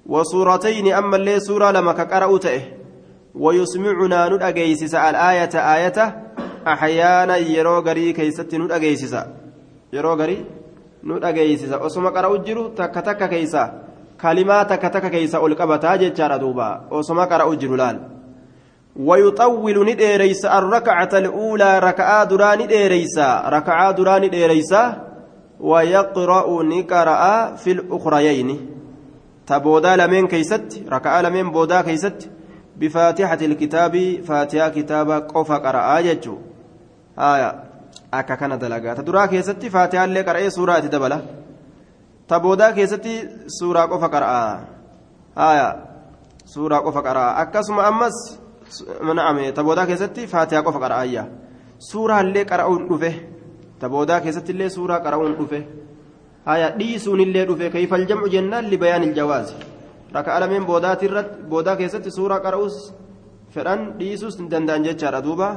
وسورتين 0.09 0.93
ammallee 0.93 1.17
suuraa 1.17 1.41
lama 1.41 1.71
ka 1.71 1.93
qara'u 1.93 2.39
ta'e 2.39 2.63
ويسمعنا 3.35 4.29
ni 4.29 4.39
dhageessisa 4.39 4.95
الآية 4.95 5.55
آية 5.55 6.23
أحيانا 6.67 7.37
yeroo 7.37 7.79
garii 7.79 8.13
keessatti 8.13 8.55
ni 8.55 8.63
dhageessisa. 8.63 9.15
yeroo 9.93 10.13
garii 10.15 10.45
ni 11.05 11.14
dhageessisa. 11.14 11.73
asumaa 11.73 12.09
qara'aa 12.09 12.37
jiruu 12.37 12.69
takka 12.69 12.95
takka 12.95 13.29
keessaa. 13.29 13.83
kalimaata 14.23 14.71
takka 14.71 14.83
takka 14.83 15.11
keessaa 15.11 15.39
ol 15.47 15.59
qabata 15.59 15.97
jechaadha 15.97 16.37
duuba. 16.37 16.89
asumaa 16.93 17.25
qara'aa 17.25 17.55
jiruu 17.55 17.75
laali. 17.75 18.01
ويطول 18.97 19.87
ni 19.91 20.00
dheeressa 20.00 20.45
الركعة 20.45 21.09
الأولى 21.13 21.79
raka'aa 21.79 22.25
duraa 22.25 22.55
ni 22.55 22.66
dheeressa 22.66 23.19
raka'aa 23.47 23.91
duraa 23.93 24.19
ni 24.19 24.29
dheeressa 24.29 24.75
ويقرأ 25.61 26.63
ni 26.63 26.86
qara'a 26.86 27.55
في 27.55 27.73
الأخريين. 27.73 28.76
ta 29.47 29.59
boodaa 29.59 29.97
lamaan 29.97 30.27
keessatti 30.27 30.83
raka'aa 30.89 31.23
lamaan 31.23 31.51
boodaa 31.51 31.81
keessatti. 31.81 32.31
بفاتحة 32.77 33.39
الكتاب 33.43 34.21
faatihaa 34.29 34.69
kitaaba 34.69 35.11
qofa 35.11 35.57
qara'a 35.57 36.01
jechuu 36.01 36.37
aaya. 37.19 37.65
akka 38.15 38.35
kaan 38.35 38.59
dalga 38.59 38.95
ta 38.95 39.04
duraa 39.04 39.27
keessatti 39.27 39.71
faatihaallee 39.71 40.21
qara'ee 40.21 40.51
suuraa 40.51 40.79
dabala 40.79 41.21
ta 42.29 42.39
boodaa 42.39 42.71
keessatti 42.71 43.29
suuraa 43.47 43.81
qofa 43.81 44.07
qara'a. 44.07 44.65
aaya. 45.39 45.85
suuraa 46.45 46.77
qofa 46.77 47.01
qara'a. 47.01 47.43
akkasuma 47.43 47.81
ammas 47.81 48.39
نعم 49.15 49.51
ta 49.51 49.59
boodaa 49.59 49.85
keessatti 49.85 50.27
faatihaa 50.27 50.61
qofa 50.61 50.79
qara'a. 50.79 51.01
aaya. 51.01 51.33
suuraallee 51.79 52.43
qara'uun 52.43 52.89
dhufe 52.89 53.15
ta 53.81 53.90
boodaa 53.90 54.19
keessattillee 54.19 54.69
suuraa 54.69 54.95
qara'uun 54.95 55.33
dhufe 55.41 55.65
aaya 56.49 56.69
dhiisuunillee 56.77 57.45
dhufe 57.45 57.69
كيف 57.69 57.95
الجمع 57.95 58.27
jennaan 58.27 58.65
لبيان 58.65 59.03
الجواز 59.03 59.55
rakka 60.17 60.41
lameen 60.41 60.65
boodaati 60.71 61.07
irratti 61.09 61.43
boodaa 61.53 61.77
keessatti 61.81 62.11
suuraa 62.19 62.41
qara'uus 62.45 62.77
fedhan 63.55 63.81
dhiisuus 63.99 64.39
hin 64.39 64.49
danda'an 64.53 64.87
jechaadha 64.89 65.21
duuba 65.27 65.49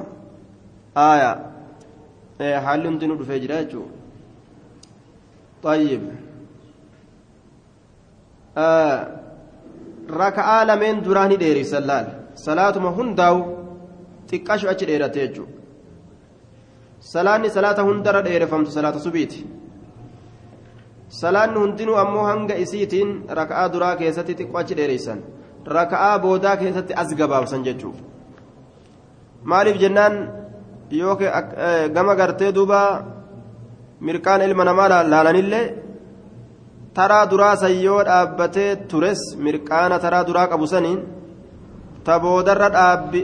aaya 1.08 1.32
haalli 2.66 2.88
hundinuu 2.92 3.18
dhufee 3.22 3.40
jira 3.46 3.62
jechuudha 3.64 3.98
طيب 5.64 6.04
raka'aa 10.22 10.62
lameen 10.70 11.04
duraanii 11.06 11.40
dheereysan 11.44 11.84
laal 11.92 12.08
salaatuma 12.46 12.92
hundaawu 13.00 13.42
xiqqashu 14.30 14.70
achi 14.74 14.86
dheerate 14.90 15.20
jechuudha 15.24 15.54
salaanni 17.14 17.50
salaata 17.58 17.88
hundarra 17.90 18.22
dheerefamtu 18.28 18.72
salaata 18.78 19.00
subiiti 19.08 19.40
salaanni 21.10 21.60
hundinuu 21.60 21.96
ammoo 22.04 22.24
hanga 22.30 22.56
isiitiin 22.64 23.10
raka'aa 23.40 23.68
duraa 23.74 23.96
keessatti 23.96 24.34
xiqqoo 24.40 24.60
achi 24.62 24.76
dheereysan 24.80 25.20
raka'aa 25.78 26.20
boodaa 26.20 26.58
keessatti 26.58 26.94
as 27.02 27.10
gabaabsan 27.20 27.64
jechuuf. 27.68 27.96
Maaliif 29.44 29.78
jennaan 29.82 30.16
yoo 30.92 31.16
gama 31.94 32.16
gartee 32.16 32.52
duuba 32.56 32.80
mirqaan 34.02 34.42
ilma 34.42 34.64
namaa 34.66 35.04
laalanillee 35.12 35.66
taraa 36.94 37.26
duraa 37.32 37.56
san 37.56 37.74
yoo 37.84 38.04
dhaabbatee 38.04 38.76
tures 38.90 39.22
mirqaana 39.38 40.00
taraa 40.00 40.24
duraa 40.28 40.48
qabu 40.48 40.68
saniin 40.68 41.00
ta 42.04 42.20
boodarra 42.20 42.70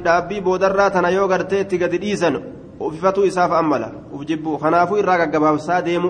dhaabbii 0.05 0.41
boodarraa 0.41 0.89
tana 0.89 1.09
yoo 1.09 1.27
gartee 1.27 1.61
itti 1.61 1.77
gadi 1.77 1.97
dhiisan 2.03 2.35
ufifatuu 2.79 3.23
isaaf 3.25 3.51
ammala. 3.51 3.91
Uf 4.13 4.21
jibbuu 4.27 4.57
kanaafuu 4.57 4.97
irraa 4.97 5.17
gaggabaabsaa 5.17 5.81
deemu 5.81 6.09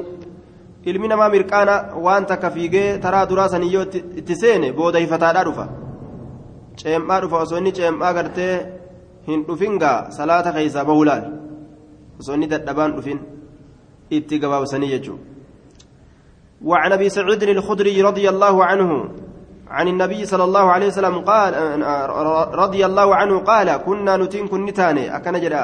ilmi 0.89 1.07
namaa 1.07 1.29
mirqaana 1.35 1.75
waan 2.05 2.25
takka 2.31 2.49
fiigee 2.55 2.97
taraa 3.05 3.25
duraa 3.29 3.49
saniyyoo 3.53 3.85
itti 4.21 4.35
seene 4.41 4.71
booda 4.79 4.99
hifataadhaa 5.03 5.45
dhufa 5.49 5.65
ceem'aa 6.81 7.21
dhufa 7.23 7.37
osoo 7.45 7.57
inni 7.61 7.71
ceem'aa 7.79 8.13
gartee 8.17 8.53
hin 9.27 9.45
dhufingaa 9.47 9.99
salaata 10.17 10.55
keeysaa 10.57 10.85
bahuu 10.89 11.05
laal 11.11 11.23
osoo 12.19 12.35
inni 12.37 12.51
dadhabaan 12.53 12.97
dhufin 12.97 13.19
itti 14.17 14.39
gabaabsanii 14.43 14.91
jechuudha. 14.95 15.35
وعن 16.65 16.91
ابي 16.91 17.09
سعيد 17.09 17.43
الخدري 17.43 18.01
رضي 18.01 18.29
الله 18.29 18.65
عنه 18.65 19.09
عن 19.67 19.87
النبي 19.87 20.25
صلى 20.25 20.43
الله 20.43 20.65
عليه 20.71 20.87
وسلم 20.87 21.19
قال 21.19 21.51
رضي 22.63 22.85
الله 22.85 23.15
عنه 23.15 23.39
قال 23.39 23.77
كنا 23.85 24.17
نتين 24.17 24.47
كن 24.47 24.65
نتاني 24.65 25.15
أكن 25.15 25.39
جدا 25.39 25.63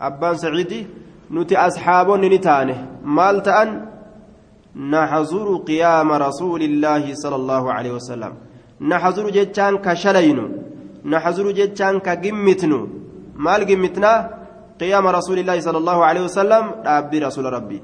أبان 0.00 0.34
سعيدي 0.36 0.86
نتي 1.30 1.56
أصحاب 1.56 2.08
نتاني 2.10 2.76
مال 3.04 3.42
نحضر 4.76 5.56
قيام 5.56 6.12
رسول 6.12 6.62
الله 6.62 7.14
صلى 7.14 7.36
الله 7.36 7.72
عليه 7.72 7.92
وسلم. 7.92 8.32
نحضر 8.80 9.30
جتان 9.30 9.76
كشلين 9.78 10.38
نحضر 11.04 11.50
جتان 11.50 11.98
كجمتن 11.98 12.72
مال 13.34 13.66
جمتنا؟ 13.66 14.12
قيام 14.80 15.06
رسول 15.06 15.38
الله 15.38 15.60
صلى 15.60 15.78
الله 15.78 16.04
عليه 16.04 16.20
وسلم. 16.20 16.64
أبي 16.84 17.18
رسول 17.18 17.44
ربي. 17.52 17.80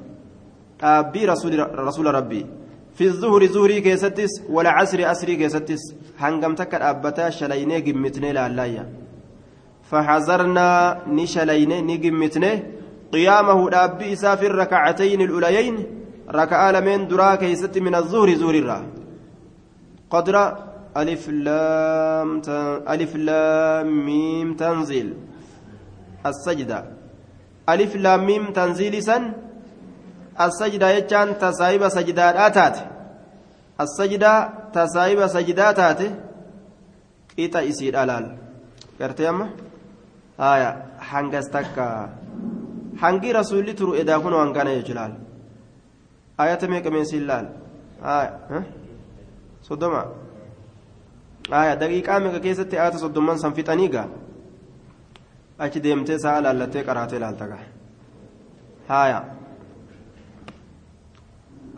أبي 0.83 1.25
رسول 1.25 1.79
رسول 1.79 2.07
ربي. 2.15 2.47
في 2.95 3.05
الظهر 3.05 3.47
زهري 3.47 3.81
كيستس 3.81 4.33
ولا 4.49 4.71
عصر 4.71 5.05
عصري 5.05 5.37
كيستس. 5.37 5.83
هنقم 6.19 6.55
تكر 6.55 6.91
أبتا 6.91 7.31
شليني 7.31 7.81
جمتني 7.81 8.33
لالايا 8.33 8.89
فحذرنا 9.91 11.03
نشليني 11.09 11.81
نجمتني 11.83 12.63
قيامه 13.13 13.71
أبي 13.85 14.17
سافر 14.17 14.55
ركعتين 14.55 15.21
الأوليين. 15.21 15.77
ركعة 16.41 16.71
لمن 16.71 17.09
درا 17.09 17.35
كيست 17.35 17.75
من 17.79 17.95
الظهر 17.95 18.35
زهر 18.35 18.55
الرا 18.55 18.79
قدر 20.11 20.37
ألف 20.97 21.29
لام 21.29 22.31
ألف 22.93 23.13
لام 23.17 23.89
ميم 24.07 24.49
تنزيل. 24.57 25.09
السجدة. 26.27 26.85
ألف 27.69 27.97
لام 27.97 28.27
ميم 28.27 28.45
تنزيل 28.53 29.03
سن 29.03 29.23
السجدة 30.41 30.91
يجان 30.91 31.39
تسايب 31.39 31.89
سجدات 31.89 32.35
آتات. 32.47 32.77
السجدة 33.81 34.33
تسايب 34.73 35.27
سجدات 35.27 35.79
آتات. 35.79 36.01
إيتا 37.39 37.69
إسير 37.69 38.03
ألال. 38.03 38.25
قرتي 39.01 39.29
أما؟ 39.29 39.47
آية. 40.41 40.71
حنقس 41.09 41.47
تكا 41.55 41.89
حنقي 43.01 43.33
رسولي 43.33 43.73
ترو 43.73 43.95
إذا 43.95 44.19
كنوا 44.19 44.43
أنقانا 44.43 44.73
يجلال. 44.73 45.26
آية 46.41 46.59
ميك 46.63 46.87
من 46.87 47.05
سلال 47.05 47.47
آية 48.03 48.65
صدما 49.63 50.03
آية 51.53 51.75
دقيقة 51.75 52.19
ميك 52.19 52.37
كيست 52.43 52.75
آية 52.75 52.91
صدمان 52.91 53.39
سنفتانيقا 53.39 54.05
achi 55.59 55.81
deemtee 55.81 56.19
sa'a 56.21 56.41
laallattee 56.45 56.85
qaraatee 56.85 57.19
laaltaga 57.25 57.59
haaya 58.89 59.21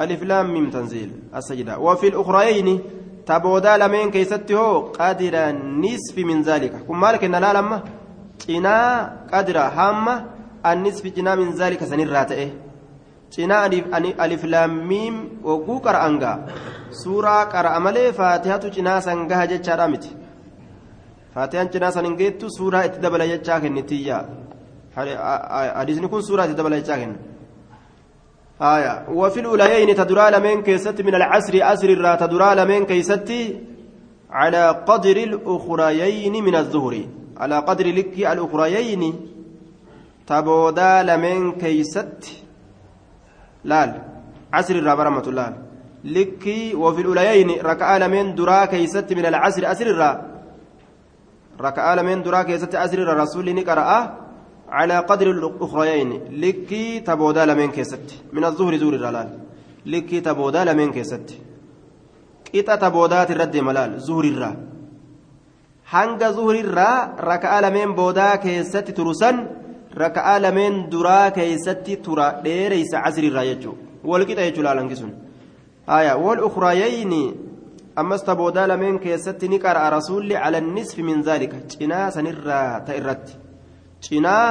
ألف 0.00 0.22
لام 0.22 0.54
ميم 0.54 0.70
تنزيل 0.70 1.10
السجدة 1.36 1.78
وفي 1.78 2.08
الأخرين 2.08 2.80
تبودا 3.26 3.76
لمن 3.76 4.10
كيست 4.10 4.52
هو 4.52 4.94
قدر 4.94 5.34
نصف 5.82 6.18
من 6.18 6.42
ذلك 6.42 6.72
كم 6.86 7.00
مالك 7.00 7.24
إن 7.24 7.34
لا 7.34 7.52
لما 7.52 7.82
تنا 8.38 8.76
قدر 9.32 9.58
هامة 9.58 10.24
النصف 10.66 11.06
تنا 11.06 11.34
من 11.34 11.50
ذلك 11.50 11.84
سنير 11.84 12.12
راتئه 12.12 12.50
تنا 13.32 13.66
ألف 14.24 14.44
لام 14.44 14.72
ميم 14.88 15.14
وقو 15.44 15.78
قرأ 15.78 16.06
أنغا 16.06 16.32
سورة 16.90 17.44
قرأ 17.52 17.78
ملي 17.78 18.12
فاتحة 18.12 18.56
تنا 18.74 19.00
سنغها 19.00 19.44
جتشارا 19.44 19.86
متي 19.86 20.12
faatiyaan 21.38 21.68
cinaa 21.72 21.92
san 21.94 22.06
hin 22.08 22.16
geettu 22.20 22.50
suuraa 22.50 22.84
itti 22.88 23.02
dabala 23.04 23.26
jechaa 23.30 23.60
kennitiyya 23.64 24.16
hadiisni 24.96 26.08
kun 26.12 26.22
suuraa 26.28 26.46
itti 26.48 26.56
dabala 26.60 26.80
jechaa 26.80 26.98
kenna 27.02 27.18
haya 28.62 28.92
wafi 29.20 29.44
lulayayni 29.46 29.94
taduraa 30.00 30.30
lameen 30.36 30.64
keessatti 30.68 31.06
min 31.08 31.18
alcasri 31.18 31.62
asri 31.72 31.92
irraa 31.96 32.16
taduraa 32.24 32.54
lameen 32.60 32.88
keeysatti 32.92 33.40
على 34.30 34.84
قدر 34.88 35.16
الأخريين 35.16 36.44
من 36.44 36.54
الظهر 36.54 36.94
على 37.36 37.58
قدر 37.58 37.86
لك 37.86 38.14
الأخريين 38.18 39.02
تبودا 40.26 41.02
لمن 41.02 41.52
كيست 41.52 42.22
لال 43.64 43.90
عسر 44.52 44.76
الرابع 44.76 45.02
رحمة 45.02 45.26
الله 45.28 45.48
لك 46.04 46.44
وفي 46.74 47.00
الأوليين 47.00 47.50
ركع 47.70 47.96
لمن 47.96 48.34
درا 48.34 48.64
كيست 48.64 49.12
من 49.12 49.26
العسر 49.26 49.72
أسر 49.72 49.86
الرابع 49.86 50.38
ركعة 51.60 51.94
لمن 51.94 52.22
دراك 52.22 52.48
يست 52.48 52.74
أسر 52.74 52.98
الرسول 52.98 53.54
نقرأ 53.54 53.90
على 54.68 54.96
قدر 54.98 55.30
الأخريين 55.30 56.10
لكي 56.42 57.00
تبودا 57.00 57.46
لمن 57.46 57.70
كيست 57.70 58.08
من 58.32 58.44
الظهر 58.44 58.76
زور 58.76 58.94
الرلال 58.94 59.28
لكي 59.86 60.20
تبودا 60.20 60.64
لمن 60.64 60.92
كيست 60.92 61.28
قطة 62.54 62.74
تبودات 62.74 63.30
الرد 63.30 63.56
ملال 63.56 64.00
زهر 64.00 64.24
الرا 64.24 64.50
hanga 65.92 66.32
zuhurirraa 66.36 67.16
raka'a 67.28 67.62
lameen 67.64 67.94
boodaa 67.96 68.36
keessatti 68.44 68.92
turusan 68.92 69.36
raka'a 69.94 70.38
lameen 70.40 70.90
duraa 70.90 71.30
keessatti 71.30 71.96
tura 71.96 72.40
dheereysa 72.44 73.02
casriirraa 73.04 73.44
jechuu 73.50 73.74
walqixa 74.04 74.46
jechuu 74.48 74.62
laalanki 74.62 74.96
sun 74.96 75.12
haya 75.86 76.16
wal 76.16 76.44
ukraayayni 76.48 77.22
ammas 77.96 78.24
taboodaa 78.24 78.66
lameen 78.66 78.98
keessatti 78.98 79.48
ni 79.48 79.58
qara'a 79.58 79.90
rasuulli 79.90 80.34
cala 80.34 80.60
nisfi 80.60 81.02
min 81.02 81.22
zaalika 81.22 81.56
cinaa 81.72 82.10
sanirraa 82.10 82.80
ta 82.86 82.94
irratti 83.00 83.32
cinaa 84.00 84.48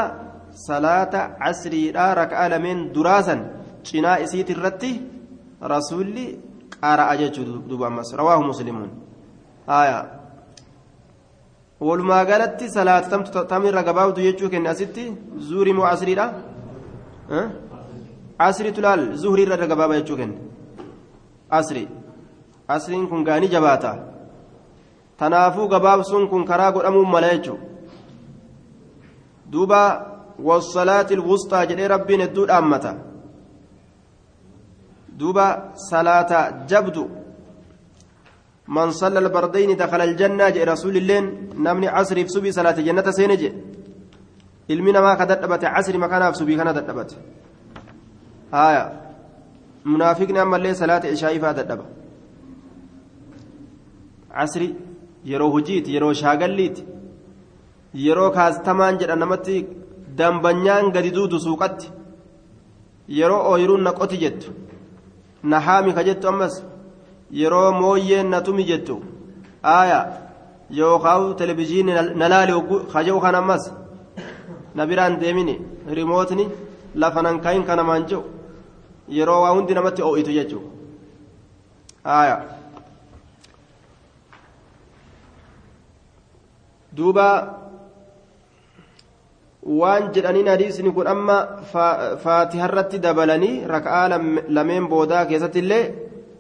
salaata 0.68 1.30
casriidhaa 1.40 2.12
raka'a 2.22 2.50
lameen 2.50 2.80
duraasan 2.94 3.42
cinaa 3.84 4.18
isiit 4.26 4.50
irratti 4.50 4.92
rasuulli 5.74 6.26
qara'a 6.82 7.18
jechuu 7.22 7.46
duba 7.70 7.88
ammas 7.88 8.14
rawaahu 8.20 8.44
muslimuun 8.52 8.92
haya 9.68 10.17
walumaa 11.80 12.26
galatti 12.26 12.70
salaata 12.70 13.46
tamirra 13.54 13.84
gabaabdu 13.84 14.22
jechuu 14.28 14.50
kenne 14.50 14.70
asitti 14.70 15.04
zuurii 15.50 15.74
moo 15.74 15.86
asriidha 15.94 16.26
asriitu 18.48 18.82
laal 18.82 19.02
zuhrii 19.22 19.46
irra 19.48 19.68
gabaaba 19.72 20.00
jechuu 20.00 20.18
kenne 20.18 20.38
asrii 21.60 21.88
asriin 22.76 23.08
kun 23.10 23.24
gaanii 23.24 23.54
jabaata 23.56 23.92
tanaafuu 25.20 25.68
gabaabsuun 25.74 26.30
kun 26.32 26.46
karaa 26.46 26.72
godhamuun 26.72 27.10
mala 27.14 27.30
jechuudha 27.34 27.66
duuba 29.52 29.82
wasalaati 30.48 31.20
wusxaa 31.30 31.66
jedhee 31.70 31.88
rabbiin 31.96 32.22
hedduu 32.26 32.46
dhaammata 32.52 32.92
duuba 35.20 35.46
salaata 35.90 36.40
jabdu 36.72 37.04
man 38.68 38.92
salla 38.92 39.20
albardayni 39.20 39.76
dakhala 39.76 40.04
aljannaa 40.10 40.52
jedhe 40.56 40.66
rasuulilleen 40.74 41.26
namni 41.66 41.88
casriif 41.96 42.30
subii 42.36 42.54
salaate 42.58 42.82
jannata 42.88 43.12
seene 43.18 43.36
jedhe 43.42 43.58
ilmi 44.74 44.92
namaa 44.98 45.16
ka 45.20 45.26
dadhabate 45.32 45.68
casri 45.76 45.98
makanaaf 46.06 46.36
subii 46.40 46.58
kana 46.60 46.74
dadhabate 46.74 47.16
haya 48.52 48.84
munaafiqni 49.92 50.40
ammallee 50.46 50.76
salaata 50.82 51.08
ishaa'ifaa 51.16 51.54
dadhaba 51.60 51.86
casri 54.36 54.70
yeroo 55.32 55.52
hojiiti 55.56 55.94
yeroo 55.96 56.14
shaagalliiti 56.22 56.86
yeroo 58.06 58.32
kaastamaan 58.38 59.00
jedha 59.02 59.16
namatti 59.24 59.66
dambanyaan 60.20 60.92
gadi 60.96 61.12
duudu 61.18 61.40
suuqatti 61.46 61.92
yeroo 63.20 63.42
ooyiruun 63.52 63.84
na 63.88 63.92
qoti 64.00 64.18
jettu 64.24 64.52
na 65.44 65.60
haami 65.68 65.94
ka 65.98 66.04
jettu 66.08 66.28
ammas 66.32 66.56
yeroo 67.32 67.72
mooyyeen 67.72 68.30
na 68.30 68.42
tumi 68.42 68.64
jettu 68.70 69.02
aaya 69.64 70.00
yookaan 70.80 71.36
televizyiinii 71.36 71.94
na 72.16 72.28
laali 72.30 72.54
kaja'u 72.94 73.20
kan 73.22 73.36
ammas 73.36 73.72
na 74.76 74.86
biraan 74.86 75.20
deemini 75.20 75.56
rimootni 76.00 76.48
lafa 76.96 77.22
nan 77.22 77.40
kayin 77.42 77.64
kanamaan 77.70 78.06
jiru 78.10 78.24
yeroo 79.18 79.42
waa 79.44 79.54
hundi 79.56 79.74
namatti 79.74 80.02
oo'itu 80.02 80.32
jechuudha 80.32 80.70
aaya. 82.06 82.38
duuba 86.98 87.28
waan 89.80 90.12
jedhaniin 90.16 90.48
hadiisni 90.48 90.92
kun 90.98 91.08
amma 91.14 91.38
faatiharratti 92.24 93.00
dabalanii 93.06 93.56
raka'aa 93.74 94.20
lameen 94.58 94.88
boodaa 94.94 95.26
keessatti 95.32 95.60
illee 95.60 95.84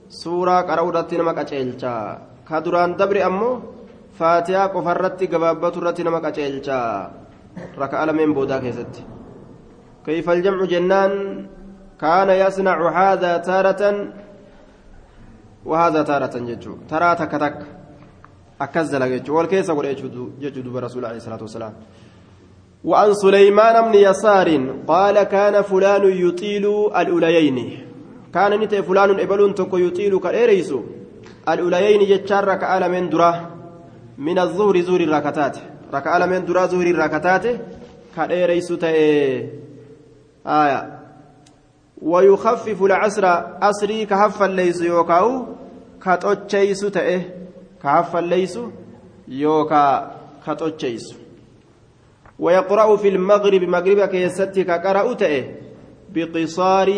suuraa 0.10 0.64
qara'uu 0.70 0.89
irratti 0.91 1.18
nama 1.18 1.34
qaceelcha 1.34 1.93
ka 2.47 2.64
duraan 2.64 2.97
dabre 2.99 3.24
ammoo 3.30 3.62
faatihaa 4.20 4.72
qofarratti 4.76 5.32
gabaabbatu 5.34 5.80
irratti 5.82 6.08
nama 6.08 6.24
qaceelcha 6.26 6.80
raka'aa 7.84 8.08
lameen 8.10 8.34
boodaa 8.34 8.64
keessatti 8.66 9.18
كيف 10.08 10.30
الجمع 10.30 10.66
جنان 10.66 11.45
كان 12.01 12.30
يصنع 12.30 12.78
هذا 12.99 13.38
تارة 13.38 14.08
وهذا 15.66 16.01
تارة 16.03 16.36
ججو 16.49 16.74
ترى 16.89 17.16
تك 17.16 17.32
تك 17.32 17.60
أكزل 18.62 19.01
ججو 19.12 19.38
والكيس 19.38 19.70
أقول 19.70 19.95
ججو 20.41 20.80
رسول 20.80 21.05
عليه 21.05 21.18
الصلاة 21.18 21.41
والسلام 21.41 21.74
وعن 22.84 23.14
سليمان 23.14 23.91
بن 23.91 23.95
يسار 23.95 24.49
قال 24.88 25.24
كان 25.24 25.62
فلان 25.62 26.03
يطيل 26.28 26.66
الأوليين 26.97 27.87
كان 28.34 28.59
نتي 28.59 28.84
فلان 28.84 29.19
إبل 29.19 29.53
تكو 29.53 29.78
يطيل 29.78 30.19
كالإريس 30.19 30.73
الأوليين 31.49 32.01
جتشار 32.09 32.47
ركع 32.47 32.88
من 32.88 33.09
درا. 33.09 33.57
من 34.17 34.39
الظهر 34.39 34.82
زور 34.82 35.01
الركتات 35.01 35.57
ركع 35.93 36.25
من 36.25 36.45
درا 36.45 36.65
زهر 36.65 36.88
الركتات 36.88 37.45
كالإريس 38.15 38.67
تأي 38.67 39.49
آية. 40.47 40.99
ويخفف 42.01 42.84
العصر. 42.84 43.25
أسري 43.61 44.05
كهف 44.05 44.43
الليس 44.43 44.82
يوكاو. 44.82 45.45
كتوتشيس 46.03 46.80
تأه 46.80 47.21
كهف 47.84 48.15
الليس 48.15 48.59
يوكا. 49.28 50.11
كتوتشيس 50.47 51.15
ويقرأ 52.39 52.95
في 52.97 53.07
المغرب. 53.09 53.61
مغرب 53.63 53.99
كيستي 54.09 54.63
كقرأ 54.63 55.13
تأه 55.13 55.43
بقصار 56.13 56.89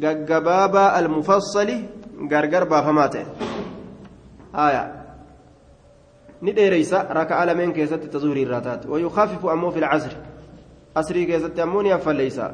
جبابا 0.00 0.98
المفصل 0.98 1.70
غرغر 2.32 2.64
بافماته 2.64 3.24
آية 4.54 4.84
ni 6.42 6.52
dheeressa 6.52 6.98
raka'aa 7.10 7.44
lamaan 7.44 7.72
keessatti 7.72 7.94
ta 7.94 8.02
zuhriirraa 8.02 8.42
taate 8.42 8.86
ويخفف 8.86 9.46
ammoo 9.46 9.70
في 9.70 9.78
العصر 9.78 10.12
asrii 10.96 11.24
keessatti 11.24 11.58
ammoo 11.58 11.87
ni 11.87 11.98
haphalleessa 11.98 12.46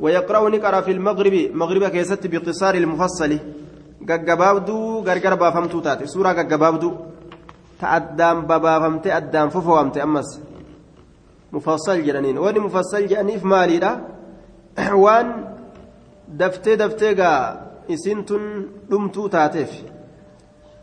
ويقرأ 0.00 0.48
ni 0.48 0.56
qara'a 0.56 0.80
في 0.80 0.92
المغرب 0.92 1.34
maghriba 1.54 1.84
keessatti 1.84 2.26
بقصار 2.26 2.74
المفصل 2.74 3.38
gargar 4.06 5.36
baafamtuu 5.36 5.80
taate 5.80 6.06
suuraa 6.06 6.34
gaggabaabduu 6.34 6.92
ta 7.80 7.90
addaan 7.98 8.46
babaafamte 8.46 9.12
addaan 9.12 9.50
fofowamte 9.50 10.00
ammas 10.00 10.40
mufassal 11.52 12.02
jedhaniin 12.06 12.38
wanni 12.38 12.60
mufassal 12.60 13.08
jedhaniif 13.10 13.42
maaliidha 13.42 13.90
waan 15.04 15.47
daftee 16.40 16.76
daftee 16.76 17.14
gaa 17.14 17.40
isin 17.88 18.24
tun 18.24 18.44
dhumtuu 18.90 19.28
taateef 19.28 19.72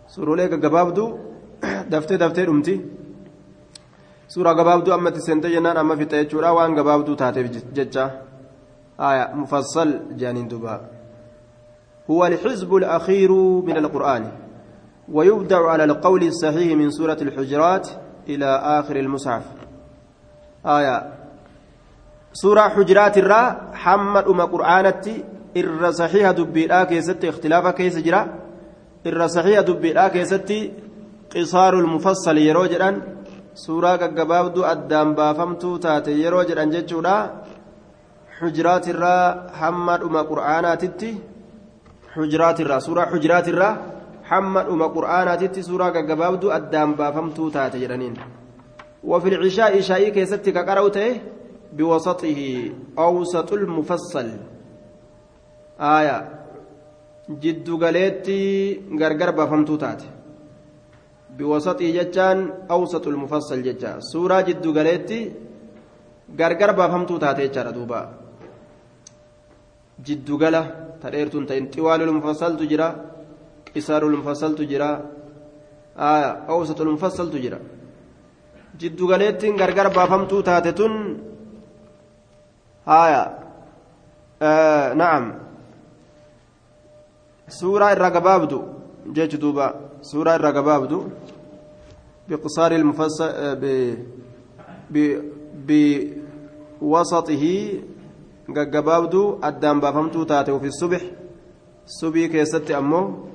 suurolee 0.08 0.48
gaggabaabduu 0.54 1.10
daftee 1.92 2.18
daftee 2.18 2.46
dhumti 2.46 2.76
suuraa 4.28 4.56
gabaabduu 4.60 4.94
ammatti 4.94 5.22
seente 5.28 5.50
jennaan 5.56 5.78
amma 5.78 5.98
fixa 5.98 6.22
jechuudha 6.22 6.56
waan 6.58 6.78
gabaabduu 6.80 7.16
taateef 7.16 7.48
jecha 7.78 8.06
آية 9.00 9.34
مفصل 9.34 10.02
جانين 10.18 10.48
دبا 10.48 10.82
هو 12.12 12.26
الحزب 12.26 12.76
الأخير 12.76 13.32
من 13.68 13.78
القرآن 13.78 14.32
ويبدأ 15.12 15.58
على 15.58 15.84
القول 15.84 16.24
الصحيح 16.24 16.78
من 16.78 16.90
سورة 16.92 17.18
الحجرات 17.22 17.90
إلى 18.30 18.46
آخر 18.46 18.96
المصحف 18.96 19.44
آية 20.66 21.14
سورة 22.34 22.62
حجرات 22.62 23.18
الراء 23.18 23.72
حمد 23.74 24.24
أم 24.28 24.42
قرآنتي 24.42 25.24
صحيح 25.90 26.32
دبيرا 26.32 26.84
كيست 26.84 27.26
اختلاف 27.26 27.68
كيس 27.68 27.98
جرا 27.98 28.22
إر 29.08 29.28
صحيح 29.28 29.60
دبيرا 29.60 30.08
كيست 30.08 30.52
قصار 31.36 31.80
المفصل 31.80 32.38
يروجران 32.38 33.02
سورة 33.54 33.96
قبابدو 34.18 34.64
أدام 34.64 35.16
بافمتو 35.16 35.78
تاتي 35.78 36.12
يروجران 36.12 36.70
جتشورا 36.70 37.18
حجرات 38.40 38.88
الراء 38.88 39.52
حمد 39.60 40.02
أم 40.04 40.18
قرآناتي 40.18 41.12
حجرات 42.14 42.58
الراء 42.62 42.80
سورة 42.80 43.06
حجرات 43.06 43.48
الراء 43.50 43.76
حمد 44.24 44.66
أم 44.66 44.84
قرآناتي 44.84 45.62
سورة 45.62 45.86
قبابدو 45.86 46.52
أدام 46.52 46.96
بافمتو 47.00 47.50
تاتي 47.50 47.80
جرانين 47.80 48.14
وفي 49.04 49.28
العشاء 49.30 49.82
شاي 49.82 50.12
كيست 50.12 50.50
كقروته 50.50 51.22
بوسطه 51.74 52.40
أوسط 53.00 53.54
المفصل 53.54 54.30
aaya 55.80 56.18
jiddugaleetti 57.42 58.38
gargar 59.00 59.32
baafamtuu 59.36 59.78
taate. 59.78 60.06
Biwasaxii 61.38 61.92
jechaan 61.94 62.40
awsaxul 62.70 63.18
mufassal 63.18 63.62
jecha. 63.64 64.00
Suuraa 64.00 64.44
jiddu 64.44 64.74
galeetti 64.74 65.20
gargar 66.40 66.74
baafamtuu 66.76 67.20
taate 67.20 67.42
jechaadha 67.48 67.72
duuba. 67.72 68.00
Jiddugala 70.06 70.62
ta 71.02 71.10
dheertuun 71.12 71.46
ta'in 71.46 71.68
xiwaalul 71.74 72.14
mufassaltu 72.18 72.64
jira 72.72 72.88
qisaarul 73.74 74.18
mufassaltu 74.18 74.64
jira 74.72 74.90
aaya 75.98 76.46
awsaxul 76.48 76.92
mufassaltu 76.96 77.38
jira. 77.44 77.60
Jiddugaleettiin 78.80 79.56
gargar 79.58 79.90
baafamtuu 79.94 80.42
taate 80.44 80.72
tun 80.74 80.94
aaya 82.88 83.22
na'am. 84.96 85.45
Suuraa 87.48 87.92
irraa 87.96 88.12
gabaabdu 88.18 88.60
jechu 89.16 89.38
duuba 89.38 89.74
suuraa 90.02 90.36
irraa 90.40 90.52
gabaabdu 90.52 91.00
بقصار 92.30 92.72
المفصل 92.72 93.30
بوسطه 96.82 97.46
gaggababdu 98.56 99.22
addaan 99.42 99.78
baafamtuu 99.82 100.26
taate 100.26 100.50
وفي 100.52 100.70
الصبح 100.74 101.02
subii 102.00 102.30
keessatti 102.34 102.74
ammoo 102.74 103.30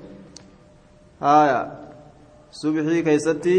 haya 1.21 1.59
subixii 2.51 3.03
keessatti 3.07 3.57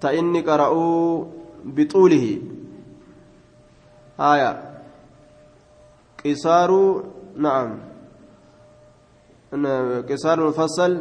تإني 0.00 0.40
قرأوا 0.40 1.24
بطوله 1.64 2.38
آية 4.20 4.50
قصار 6.24 6.70
نعم 7.36 7.70
قصار 10.10 10.36
المفصل 10.38 10.92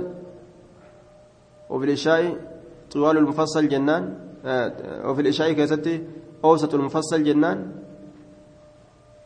وفي 1.69 1.85
الإشاء 1.85 2.21
طوال 2.91 3.17
المفصل 3.17 3.67
جنان 3.67 4.03
آه 4.45 5.09
وفي 5.09 5.21
الإشاء 5.21 5.51
كيستي 5.51 6.03
أوسط 6.45 6.73
المفصل 6.73 7.23
جنان 7.23 7.71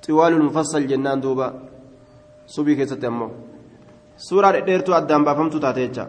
طوال 0.08 0.34
المفصل 0.34 0.88
jennaan 0.88 1.22
duuba. 1.22 1.48
subhii 2.48 2.76
keessatti 2.76 3.08
ammoo. 3.08 3.30
suuraa 4.18 4.60
dheertuu 4.60 4.94
addaan 4.94 5.24
baafamtuu 5.24 5.58
taatee 5.60 5.83
jedha. 5.83 6.06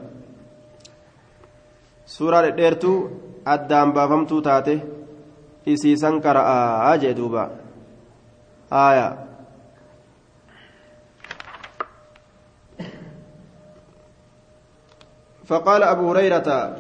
suuraa 2.07 2.49
dheertuu 2.49 2.93
addaan 3.45 3.93
baafamtuu 3.93 4.43
taate 4.43 4.75
isiisan 5.67 6.21
qara'aa 6.25 6.97
jee 7.03 7.15
duuba 7.17 7.51
aya 8.71 9.07
فقال 15.51 15.83
أبو 15.83 16.11
هريرة 16.11 16.77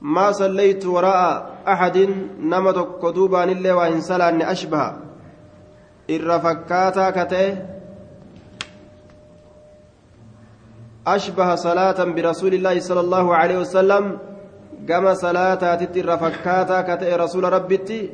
ما 0.00 0.32
صليت 0.32 0.86
وراء 0.86 1.50
أحد 1.68 1.96
نمت 2.40 2.78
كتوبا 3.02 3.44
إلا 3.44 3.74
وإن 3.74 4.00
سلا 4.00 4.52
أشبه 4.52 4.92
الرفكاتا 6.10 7.10
كته 7.10 7.56
أشبه 11.06 11.54
صلاة 11.54 12.04
برسول 12.04 12.54
الله 12.54 12.80
صلى 12.80 13.00
الله 13.00 13.36
عليه 13.36 13.58
وسلم 13.58 14.04
irra 14.88 16.16
fakkaataa 16.18 16.82
ka 16.86 16.96
ta'e 16.96 17.16
rasuula 17.16 17.50
rabbitti 17.50 18.10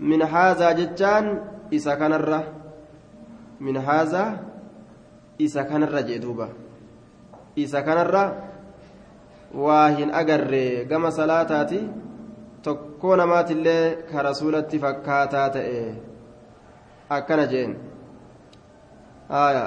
min 0.00 0.20
haazaa 0.22 0.72
jechaan 0.74 1.40
isa 1.70 1.96
kanarra 1.96 2.40
min 3.60 3.76
haazaa 3.76 4.38
isa 5.38 5.64
kanarra 5.64 6.02
jee 6.02 6.18
duuba 6.18 6.48
isa 7.56 7.82
kanarra 7.82 8.24
waa 9.64 9.88
hin 9.88 10.10
agarre 10.20 10.84
gama 10.90 11.10
salaataati 11.10 11.80
tokkoo 12.62 13.16
namaatillee 13.16 13.82
ka 14.10 14.22
rasuulatti 14.28 14.78
fakkaataa 14.84 15.48
ta'e 15.56 15.80
akkana 17.16 17.46
jeen 17.52 17.76
aya 19.42 19.64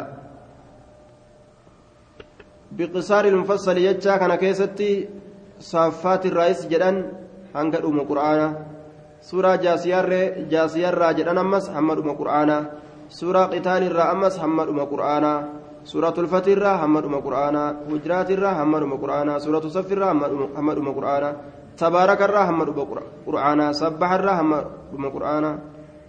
biqisaari 2.77 3.31
lmufassali 3.31 3.87
jechaa 3.87 4.19
kana 4.19 4.37
keessatti 4.43 4.89
saaffaat 5.71 6.25
irraayis 6.29 6.67
jedhan 6.71 6.97
hanga 7.53 7.81
dhuma 7.85 8.03
qur'aana 8.11 8.47
suuraa 9.29 9.57
jaasiyarraa 10.51 11.13
jedhan 11.19 11.37
ammas 11.45 11.69
hamma 11.75 11.95
dhuma 11.95 12.19
qur'aana 12.21 12.57
suuraa 13.19 13.47
qitaalirraa 13.53 14.11
ammas 14.13 14.37
hamma 14.43 14.65
dhuma 14.67 14.85
qur'aana 15.83 15.85
suuraa 15.85 16.11
tulfatirraa 16.11 16.77
hamma 16.77 17.01
dhuma 17.01 17.21
qur'aana 17.21 17.75
hujraatirraa 17.89 18.53
hamma 18.59 18.79
dhuma 18.79 18.97
qur'aana 18.97 19.39
suuraa 19.39 19.61
tusaffirraa 19.61 20.09
hamma 20.09 20.75
dhuma 20.75 20.93
qur'aana 20.93 21.35
tabaarakarraa 21.77 22.45
hamma 22.45 22.65
dhuma 22.65 22.85
qur'aana 23.25 23.73
sabbaharraa 23.73 24.35
hamma 24.35 24.63
dhuma 24.91 25.09
qur'aana 25.11 25.57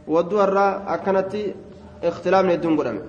wadduu 0.07 0.39
har'aa 0.39 0.83
akkanatti 0.95 1.55
ikhtilaafni 2.03 2.53
hedduun 2.53 2.77
godhame 2.77 3.01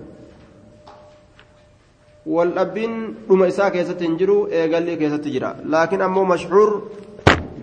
waldhabbiin 2.25 2.93
dhuma 3.27 3.47
isaa 3.47 3.71
keessatti 3.71 4.05
hin 4.05 4.17
jiru 4.17 4.47
eegalli 4.51 4.97
keessatti 4.97 5.31
jira 5.31 5.55
laakiin 5.65 6.01
ammoo 6.01 6.25
mashhuur 6.25 6.69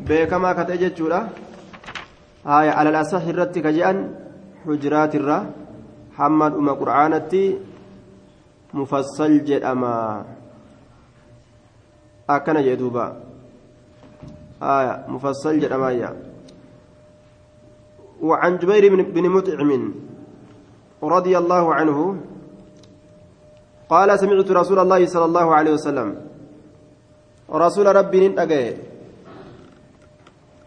beekamaa 0.09 0.55
ka 0.55 0.65
ta'e 0.65 0.79
jechuudha 0.79 1.21
haaya 2.45 2.73
alal 2.81 2.97
asax 2.97 3.23
irratti 3.31 3.63
ka 3.63 3.71
je'an 3.73 3.99
hujuraatirra 4.67 5.39
hamma 6.19 6.51
dhuma 6.51 6.75
qur'aanatti 6.81 7.68
mufassal 8.73 9.41
jedhama. 9.45 10.25
Akkana 12.29 12.63
jee 12.63 12.77
duuba. 12.77 13.17
Haaya 14.61 15.05
mufassal 15.09 15.61
jedhamaayya 15.61 16.29
وعن 18.19 18.59
جبير 18.59 18.83
بن 19.15 19.25
مطعم 19.31 19.71
رضي 21.03 21.35
الله 21.39 21.65
عنه 21.75 21.99
قال 23.89 24.09
سمعت 24.19 24.51
رسول 24.51 24.79
الله 24.79 25.07
صلى 25.07 25.25
الله 25.25 25.47
عليه 25.55 25.73
وسلم 25.73 26.09
رسول 27.47 27.87
ربي 27.97 28.29
ننتقه 28.29 28.65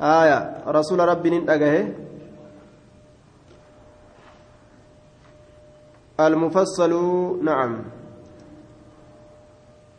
آية 0.02 0.40
رسول 0.68 1.00
ربي 1.00 1.30
ننتقه 1.30 1.76
المفصل 6.28 6.94
نعم. 7.44 7.84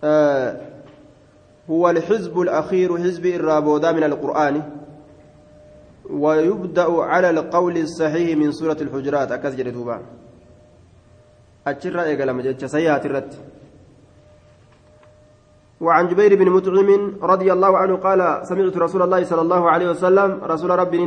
آه 0.05 0.61
هو 1.71 1.91
الحزب 1.91 2.41
الأخير 2.41 2.99
حزب 2.99 3.27
الرابودا 3.27 3.93
من 3.93 4.05
القرآن. 4.05 4.63
ويبدأ 6.11 6.87
على 7.03 7.31
القول 7.31 7.79
الصحيح 7.79 8.39
من 8.39 8.53
سورة 8.53 8.77
الحجرات 8.81 9.33
أكاس 9.33 9.55
جلدوبا 9.55 10.03
أتشرى 11.67 12.33
مجد 12.33 12.67
سيئات 12.67 13.07
الرد. 13.07 13.35
وعن 15.81 16.09
جبير 16.09 16.37
بن 16.37 16.51
مطعم 16.51 17.19
رضي 17.23 17.53
الله 17.53 17.79
عنه 17.79 17.97
قال 17.97 18.47
سمعت 18.47 18.77
رسول 18.77 19.03
الله 19.03 19.25
صلى 19.25 19.41
الله 19.41 19.71
عليه 19.71 19.91
وسلم 19.91 20.41
rasuula 20.45 20.71
rabbii 20.71 20.99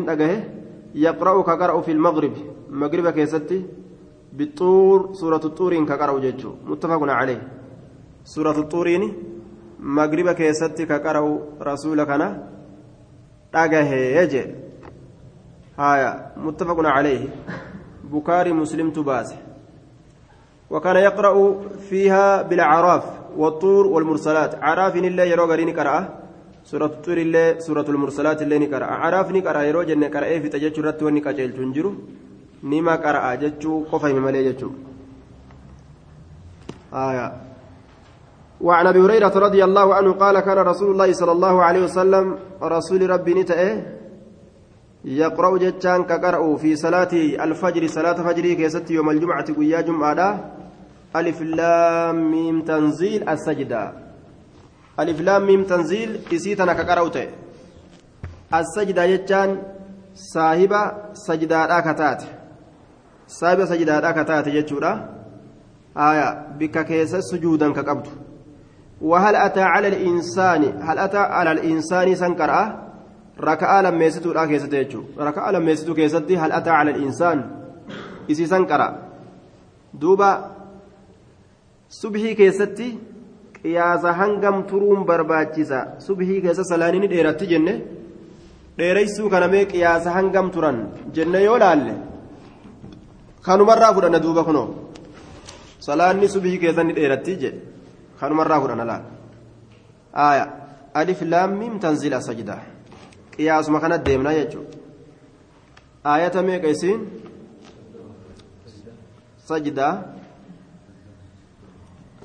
يقرأ 0.95 1.41
ka 1.41 1.51
qara'u 1.51 1.81
في 1.81 1.91
المغرب. 1.91 2.33
maghriba 2.69 3.09
keessatti. 3.09 3.65
بالطور 4.37 5.13
suuraa 5.13 5.43
الطور 5.45 5.85
ka 5.85 5.94
qara'u 5.94 6.19
jechuu. 6.19 6.51
متفق 6.67 7.01
عليه. 7.03 7.41
suuraa 8.23 8.57
Xuuriin 8.59 9.03
maghriba 9.79 10.27
keessatti 10.31 10.85
ka 10.85 10.95
qara'u 10.95 11.23
rasuulka 11.61 12.09
ana 12.09 12.55
dhagahe 13.55 14.19
yeje 14.19 14.43
haya 15.77 16.35
متفق 16.35 16.85
عليه 16.85 17.31
bukaari 18.03 18.51
muslimtu 18.51 19.03
baase 19.03 19.37
وكان 20.69 20.95
يقرأ 20.95 21.35
فيها 21.89 22.41
بالأعراف 22.41 23.05
والطور 23.37 23.87
والمرسلات. 23.87 24.55
عراف 24.63 24.95
الله 24.95 25.23
يرو 25.23 25.45
غري 25.45 25.65
نقرأ 25.65 26.09
سورة 26.65 26.85
الطور 26.85 27.17
الله 27.17 27.59
سورة 27.59 27.85
المرسلات 27.85 28.41
الله 28.41 28.57
نقرأ 28.57 28.85
عراف 28.85 29.31
نقرأ 29.31 29.61
يرو 29.61 29.83
جن 29.83 30.03
قرأ 30.09 30.39
في 30.41 30.49
تجج 30.49 30.79
رت 30.79 31.03
ونقجل 31.03 31.49
نما 32.65 32.95
قرأ 32.95 33.35
ججو 33.35 33.83
قفا 33.91 34.09
مملي 34.13 34.51
ججو 34.51 34.71
آية 36.93 37.27
وعن 38.61 38.87
ابي 38.87 38.99
هريره 38.99 39.35
رضي 39.47 39.63
الله 39.63 39.95
عنه 39.95 40.11
قال 40.11 40.39
كان 40.39 40.57
رسول 40.57 40.91
الله 40.91 41.13
صلى 41.13 41.31
الله 41.31 41.63
عليه 41.63 41.83
وسلم 41.83 42.25
رسول 42.63 43.09
ربي 43.09 43.33
نتأه 43.33 43.73
يقرأ 45.05 45.57
جتان 45.57 46.03
كقرأ 46.03 46.57
في 46.57 46.75
صلاة 46.75 47.13
الفجر 47.45 47.87
صلاة 47.87 48.13
فجر 48.13 48.53
كيست 48.53 48.91
يوم 48.91 49.09
الجمعة 49.09 49.45
ويا 49.57 49.81
جمعة 49.81 50.51
ألف 51.15 51.41
لام 51.41 52.31
ميم 52.31 52.61
تنزيل 52.61 53.29
السجدة 53.29 53.93
ألف 54.99 55.21
لام 55.21 55.45
ميم 55.45 55.63
تنزيل 55.63 56.09
إسيتنا 56.33 56.73
كقرأت 56.73 57.17
السجدة 58.53 59.03
جتان 59.15 59.49
صاحبة 60.15 60.81
سجدة 61.13 61.59
كتات 63.27 63.31
صاحبة 63.31 63.65
سجدة 63.65 64.11
كتات 64.11 64.49
جتشورا 64.49 65.09
آية 65.97 66.47
بك 66.59 66.85
كيس 66.85 67.15
سجودا 67.15 67.73
كقبض 67.73 68.07
وهل 69.01 69.35
أتى 69.35 69.61
على 69.61 69.87
الإنسان 69.87 70.63
هل 70.81 70.97
أتى 70.99 71.17
على 71.17 71.51
الإنسان 71.51 72.15
سنكرأ 72.15 72.85
ركعة 73.39 73.81
لما 73.81 74.05
يستو 74.05 74.33
لا 74.33 74.45
كيستيجو 74.45 75.03
ركعة 75.19 75.51
لما 75.51 75.71
يستو 75.71 75.93
كيستي 75.93 76.37
هل 76.37 76.51
أتى 76.51 76.69
على 76.69 76.91
الإنسان 76.91 77.37
إسي 78.31 78.45
سنكرأ 78.45 78.87
دوبا 79.93 80.55
subhii 82.01 82.35
keessatti 82.35 82.97
qiyaasa 83.61 84.13
hangam 84.13 84.63
turuun 84.69 85.05
barbaachisa? 85.05 85.79
Subhii 85.99 86.41
keessa 86.41 86.63
salaaniin 86.63 87.09
dheeratti 87.11 87.45
jenne? 87.47 87.73
Dheereysuu 88.77 89.29
kanamee 89.29 89.65
qiyaasa 89.65 90.11
hangam 90.11 90.51
turan? 90.51 90.77
Jenne 91.15 91.43
yoo 91.43 91.59
laalle? 91.59 91.93
Kanumarraa 93.45 93.93
fudhanna 93.95 94.19
duuba 94.25 94.43
kunoo 94.47 94.67
salaanni 95.87 96.27
subhii 96.35 96.57
keessatti 96.63 96.93
dheeratti 96.97 97.33
jedhe 97.43 97.59
kanumarraa 98.19 98.61
fudhanna 98.63 98.85
laal 98.91 99.03
aaya 100.27 100.45
alif 101.01 101.21
laammiim 101.33 101.75
tanziila 101.85 102.21
sajdaa 102.27 102.61
qiyaasuma 103.35 103.79
kana 103.83 103.97
deemnaa 104.07 104.35
jechuudha 104.39 104.77
aayata 106.11 106.39
meeqa 106.49 106.67
isiin 106.75 107.01
sajdaa 109.49 109.93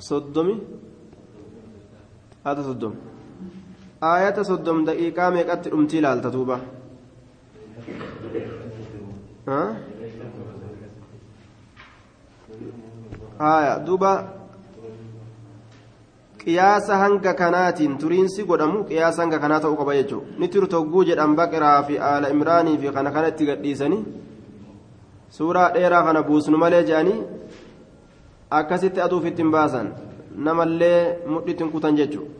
soddomi 0.09 0.55
haata 2.45 2.63
soddom 2.69 2.93
aayata 4.11 4.43
soddom 4.51 4.77
daqiiqaa 4.89 5.29
meeqatti 5.37 5.67
dhumtii 5.73 5.99
ilaalta 6.01 6.29
duuba 6.35 6.57
haya 13.41 13.73
duuba 13.85 14.11
qiyaasa 16.41 16.97
hanga 17.03 17.33
kanaatiin 17.41 17.97
turiinsi 18.01 18.43
godhamu 18.49 18.83
qiyaasa 18.89 19.21
hanga 19.23 19.39
kanaa 19.43 19.59
ta'uu 19.63 19.77
qaba 19.81 19.93
jechuudha. 19.99 20.27
Ni 20.39 20.47
turtogguu 20.53 21.03
jedhan 21.09 21.35
baqiraa 21.39 21.79
fi 21.87 21.99
aala 22.09 22.29
imraanii 22.35 22.77
fi 22.81 22.93
kana 22.97 23.11
kana 23.15 23.27
itti 23.33 23.45
gadhiisanii 23.49 24.03
suuraa 25.37 25.69
dheeraa 25.75 26.03
kana 26.07 26.23
buusnu 26.29 26.57
malee 26.63 26.83
jedhanii 26.89 27.19
akkasitti 28.59 29.03
aduuf 29.07 29.25
ittiin 29.31 29.51
baasan 29.57 29.91
namallee 30.47 30.99
mudhiitiin 31.33 31.71
kutan 31.75 31.97
jechuudha. 31.99 32.31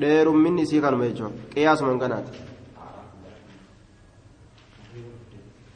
Dheerumminni 0.00 0.62
isii 0.66 0.80
kanuma 0.80 1.04
jechuudha. 1.10 1.34
Qiyaasuma 1.54 1.98
kanaati 1.98 2.32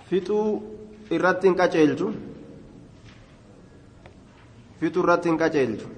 fixuu 0.08 0.48
irratti 1.16 1.46
hin 1.48 1.56
qaceelchu 1.60 2.06
fixuu 4.80 5.02
irratti 5.02 5.28
hin 5.28 5.38
qaceelchu 5.38 5.88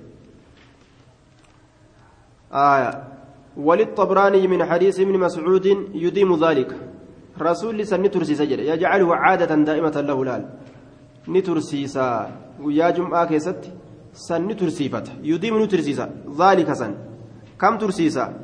وللطبراني 3.56 4.48
من 4.48 4.64
حديث 4.64 5.00
ابن 5.00 5.18
مسعود 5.18 5.66
يديم 5.94 6.44
ذلك 6.44 6.70
رسول 7.40 7.86
سنترسي 7.86 8.34
سجل 8.34 8.60
يجعله 8.60 9.16
عادة 9.16 9.54
دائمة 9.54 10.00
له 10.00 10.24
لال 10.24 10.48
نترسيسا 11.28 12.30
ويا 12.62 12.90
جمعة 12.90 13.24
كيست 13.26 13.62
سنترسيفت 14.12 15.06
يديم 15.22 15.62
نترسيسا 15.62 16.06
ذلك 16.40 16.72
سن 16.72 16.94
كم 17.60 17.78
ترسيسا 17.78 18.34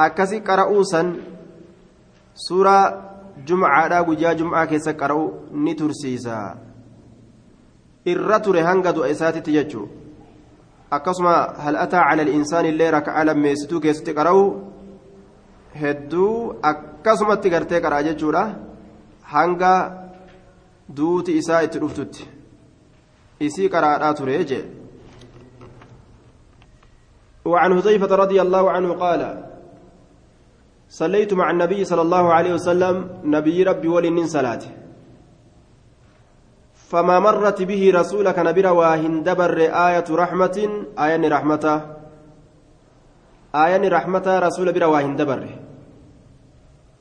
أكسي 0.00 0.38
قرأوا 0.40 0.82
سن 0.82 1.16
سورة 2.34 2.76
جمعة 3.46 4.08
ويا 4.08 4.32
جمعة 4.32 4.64
كيست 4.64 4.88
قرأوا 8.06 8.24
نترسيسا 8.24 8.60
الرتر 8.60 8.60
هنقدوا 8.60 9.10
إساتي 9.10 9.40
تججو 9.40 9.86
akkasuma 10.90 11.58
hal 11.58 11.76
ataa 11.76 12.04
cala 12.08 12.22
insaani 12.22 12.68
illee 12.68 12.90
raka'aa 12.90 13.24
lammeessituu 13.24 13.80
keessatti 13.80 14.14
qara'u 14.14 14.42
hedduu 15.80 16.54
akkasumatti 16.62 17.50
gartee 17.50 17.80
qara'a 17.80 18.02
jechuudha 18.08 18.42
hanga 19.22 19.72
duuti 20.96 21.36
isaa 21.38 21.60
itti 21.66 21.78
dhuftutti 21.80 22.28
isii 23.40 23.68
qaraadhaa 23.68 24.14
ture 24.14 24.44
jee 24.44 24.64
وعن 27.46 27.78
حذيفة 27.78 28.14
رضي 28.14 28.42
الله 28.42 28.70
عنه 28.70 28.92
قال 28.92 29.42
صليت 30.90 31.34
مع 31.34 31.50
النبي 31.50 31.84
صلى 31.84 32.02
الله 32.02 32.32
عليه 32.32 32.52
وسلم 32.54 33.08
نبي 33.24 33.62
ربي 33.62 33.88
ولن 33.88 34.26
صلاته 34.26 34.85
فما 36.90 37.18
مرت 37.18 37.62
به 37.62 37.82
رسولك 37.94 38.38
نبر 38.38 38.66
واهندبر 38.66 39.58
آية 39.86 40.08
رحمة 40.10 40.56
آية 40.98 41.28
رحمة 41.28 41.64
آية 43.54 43.88
رحمة 43.88 44.26
رسول 44.46 44.72
بر 44.72 44.84
واهندبر 44.84 45.40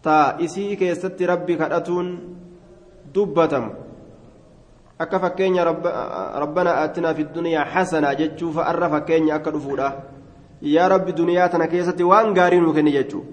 تا 0.04 0.42
إسي 0.42 0.76
كيست 0.76 1.22
ربي 1.22 1.58
aatinaa 6.72 7.14
fi 7.14 7.24
duniyaa 7.36 7.66
hasanaa 7.74 8.16
jechuuf 8.16 8.58
arra 8.58 8.90
fakkeenya 8.90 9.36
akka 9.36 9.52
dhufuudha 9.52 9.88
yaa 10.62 10.88
rabbi 10.94 11.12
duniyaa 11.18 11.50
tana 11.50 11.68
keessatti 11.68 12.04
waan 12.12 12.32
gaarii 12.38 12.62
nuu 12.64 12.74
kenni 12.78 12.94
jechuudha 12.96 13.28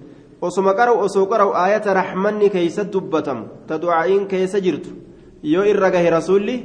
osoma 0.48 0.74
qara'u 0.74 0.98
osoo 1.06 1.26
qara'u 1.32 1.54
aayata 1.62 1.94
raxmanni 1.94 2.50
keeysa 2.50 2.84
dubbatamu 2.92 3.44
ta 3.68 3.78
ducaa'iin 3.78 4.26
keessa 4.32 4.60
jirtu 4.66 4.90
yoo 5.42 5.64
irra 5.64 5.90
gahe 5.90 6.10
rasuulli 6.10 6.56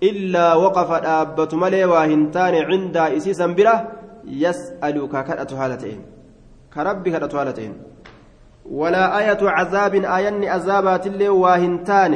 illaa 0.00 0.58
waqafa 0.58 1.00
dhaabbatu 1.06 1.56
malee 1.56 1.84
waa 1.84 2.06
hin 2.06 2.30
taane 2.30 2.66
cindaa 2.70 3.08
isiisan 3.18 3.54
bira 3.54 3.74
yas'alu 4.44 5.08
ka 5.08 5.24
kadhatu 5.28 5.56
haala 5.56 5.76
ta'een. 5.76 6.00
Ka 6.70 6.84
rabbi 6.84 7.10
kadhatu 7.10 7.36
haala 7.36 7.52
ta'een. 7.52 7.74
ولا 8.70 9.18
آية 9.18 9.38
عذاب 9.42 9.94
آية 9.94 10.50
عذابات 10.50 11.06
اللي 11.06 11.28
واهنتان 11.28 12.14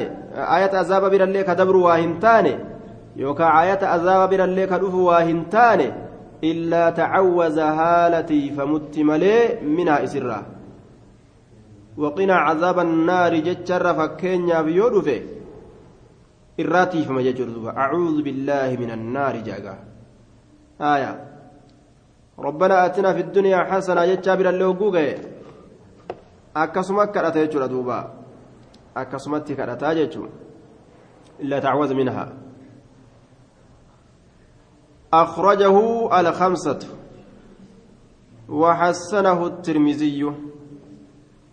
آية 0.57 0.73
عذاب 0.81 1.11
بر 1.11 1.23
اللي 1.25 1.43
كدبر 1.43 1.77
واهنتان 1.77 2.47
يوكا 3.17 3.45
آية 3.63 3.87
عذاب 3.87 4.31
بر 4.31 4.45
اللي 4.45 4.67
كدف 4.67 4.95
واهنتان 4.95 5.93
إلا 6.45 6.91
تعوز 6.91 7.59
هالتي 7.59 8.51
فمت 8.51 8.99
ملي 8.99 9.61
منها 9.63 10.05
إسرا 10.05 10.43
وقنا 11.97 12.35
عذاب 12.35 12.79
النار 12.79 13.37
جتشر 13.37 13.95
فكينيا 13.95 14.61
بيودفه 16.59 16.79
إراتي 16.79 17.05
فما 17.05 17.23
ججر 17.23 17.73
أعوذ 17.77 18.23
بالله 18.23 18.77
من 18.77 18.91
النار 18.91 19.37
جاقا 19.37 19.79
آية 20.81 21.25
ربنا 22.39 22.87
آتنا 22.87 23.15
في 23.15 23.21
الدنيا 23.21 23.65
حسنة 23.65 24.07
جتشابر 24.07 24.49
اللي 24.49 24.65
وقوقه 24.65 25.39
akkasuma 26.55 27.07
kadhata 27.07 27.39
jechuudha 27.47 27.69
duuba. 27.69 28.11
Akkasumatti 28.95 29.55
kadhataa 29.55 29.95
jechuun 29.95 30.31
illa 31.41 31.61
tacwaza 31.61 31.95
minha 31.95 32.33
أخرجه 35.13 35.77
الخمسة 36.21 36.79
وحسنه 38.49 39.47
الترمذي 39.47 40.33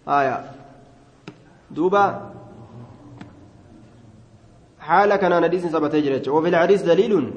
آية 0.07 0.51
دوبا 1.71 2.31
حال 4.85 5.15
كان 5.15 5.45
نديس 5.45 5.65
سبت 5.65 6.27
وفي 6.27 6.49
الحديث 6.49 6.81
دليل 6.81 7.33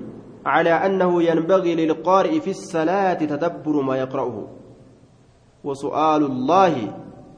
على 0.47 0.71
أنه 0.71 1.23
ينبغي 1.23 1.75
للقارئ 1.75 2.41
في 2.41 2.51
الصلاة 2.51 3.15
تدبر 3.15 3.83
ما 3.83 3.97
يقرأه. 3.97 4.49
وسؤال 5.65 6.23
الله 6.25 6.75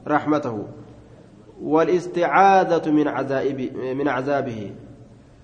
رحمته. 0.07 0.67
والاستعاذة 1.61 2.91
من 2.91 3.07
عذاب 3.07 3.59
من 3.99 4.07
عذابه. 4.07 4.71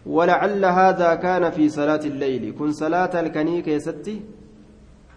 ولعل 0.06 0.66
هذا 0.66 1.16
كان 1.16 1.50
في 1.50 1.70
صلاة 1.70 2.04
الليل. 2.06 2.56
كن 2.60 2.72
صلاة 2.72 3.20
الكنيك 3.20 3.68
يستي 3.68 4.22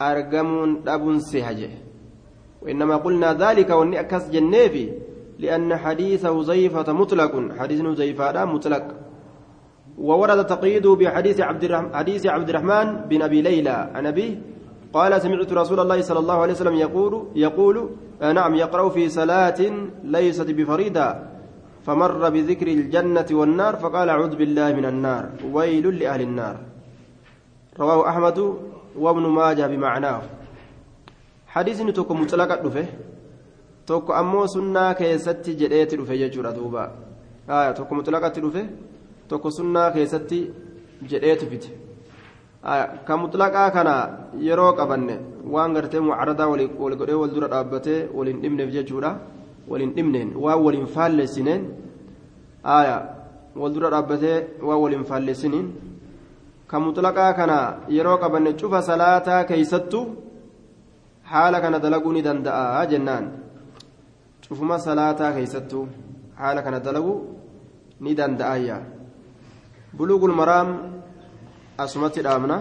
أرجمون 0.02 0.88
أب 0.88 1.18
سهجة. 1.18 1.70
وإنما 2.62 2.96
قلنا 2.96 3.34
ذلك 3.34 3.70
والنأكس 3.70 4.30
جنيفي 4.30 4.92
لأن 5.38 5.76
حديث 5.76 6.26
وزيفة 6.26 6.92
مطلق. 6.92 7.34
حديث 7.58 7.80
وزيفة 7.80 8.44
مطلق. 8.44 9.09
وورد 10.00 10.46
تقييده 10.46 10.94
بحديث 10.94 11.40
عبد 11.40 11.62
حديث 11.92 12.26
عبد 12.26 12.48
الرحمن 12.48 12.86
بن 13.08 13.22
أبي 13.22 13.42
ليلى. 13.42 13.76
عن 13.94 14.06
أبيه 14.06 14.32
قال 14.92 15.22
سمعت 15.22 15.52
رسول 15.52 15.80
الله 15.80 16.00
صلى 16.00 16.18
الله 16.18 16.38
عليه 16.42 16.52
وسلم 16.52 16.74
يقول 16.74 17.12
يقول 17.36 17.90
آه 18.22 18.32
نعم 18.32 18.54
يقرأ 18.54 18.88
في 18.88 19.08
صلاة 19.08 19.60
ليست 20.04 20.50
بفريدة 20.50 21.06
فمر 21.86 22.28
بذكر 22.30 22.66
الجنة 22.66 23.26
والنار 23.30 23.76
فقال 23.76 24.08
أعوذ 24.08 24.36
بالله 24.36 24.72
من 24.72 24.84
النار 24.84 25.24
ويل 25.52 25.98
لأهل 25.98 26.20
النار. 26.20 26.56
رواه 27.78 28.08
أحمد 28.08 28.38
وابن 28.96 29.24
ماجه 29.26 29.66
بمعناه. 29.66 30.22
حديث 31.46 31.82
توكو 31.82 32.14
مطلقة 32.14 32.56
دفه. 32.64 32.86
توكو 33.86 34.12
أمو 34.12 34.46
سنة 34.46 34.92
كيستي 34.92 35.52
جديت 35.60 35.94
دفه 35.94 36.12
يجور 36.12 36.50
دوبا. 36.50 36.84
آية 37.50 37.70
توكو 37.72 37.94
مطلقة 37.94 38.28
دفه. 38.28 38.64
توكو 39.30 39.48
سنة 39.56 39.82
كيستي 39.94 40.40
جديت 41.10 41.42
فته 41.50 41.70
ka 43.06 43.14
mutlaqaa 43.16 43.70
kana 43.72 43.94
yeroo 44.46 44.72
qabanne 44.78 45.14
waan 45.54 45.72
gartee 45.74 46.00
mucaradaa 46.08 46.48
wal 46.52 46.94
godhee 47.00 47.16
wal 47.22 47.32
dura 47.34 47.48
dhaabbatee 47.48 48.00
waliin 48.16 48.40
dhimneef 48.42 48.68
jechuudha 48.76 49.10
waliin 49.70 49.94
dhimneen 49.96 50.28
waan 50.44 50.60
waliin 50.64 50.86
faallessineen 50.94 51.62
wal 53.60 53.72
dura 53.74 53.88
dhaabbatee 53.94 54.36
waan 54.68 54.80
waliin 54.84 55.04
faallessiniin 55.10 55.66
ka 56.70 56.76
mutlaqaa 56.86 57.32
kana 57.38 57.58
yeroo 57.96 58.18
qabanne 58.22 58.52
cufa 58.60 58.82
salaataa 58.90 59.42
keeysattu 59.48 60.00
haala 61.32 61.60
kana 61.64 61.78
dalaguu 61.84 62.12
ni 62.12 62.22
danda'a 62.28 62.86
jennaan 62.92 63.24
cufuma 64.44 64.76
salaataa 64.78 65.32
keeysattu 65.36 65.88
haala 66.40 66.60
kana 66.62 66.78
dalaguu 66.86 67.18
ni 68.04 68.12
danda'ayya 68.20 68.76
buluugul 69.96 70.32
maraam 70.32 70.68
asumatti 71.78 72.22
dhaabna 72.22 72.56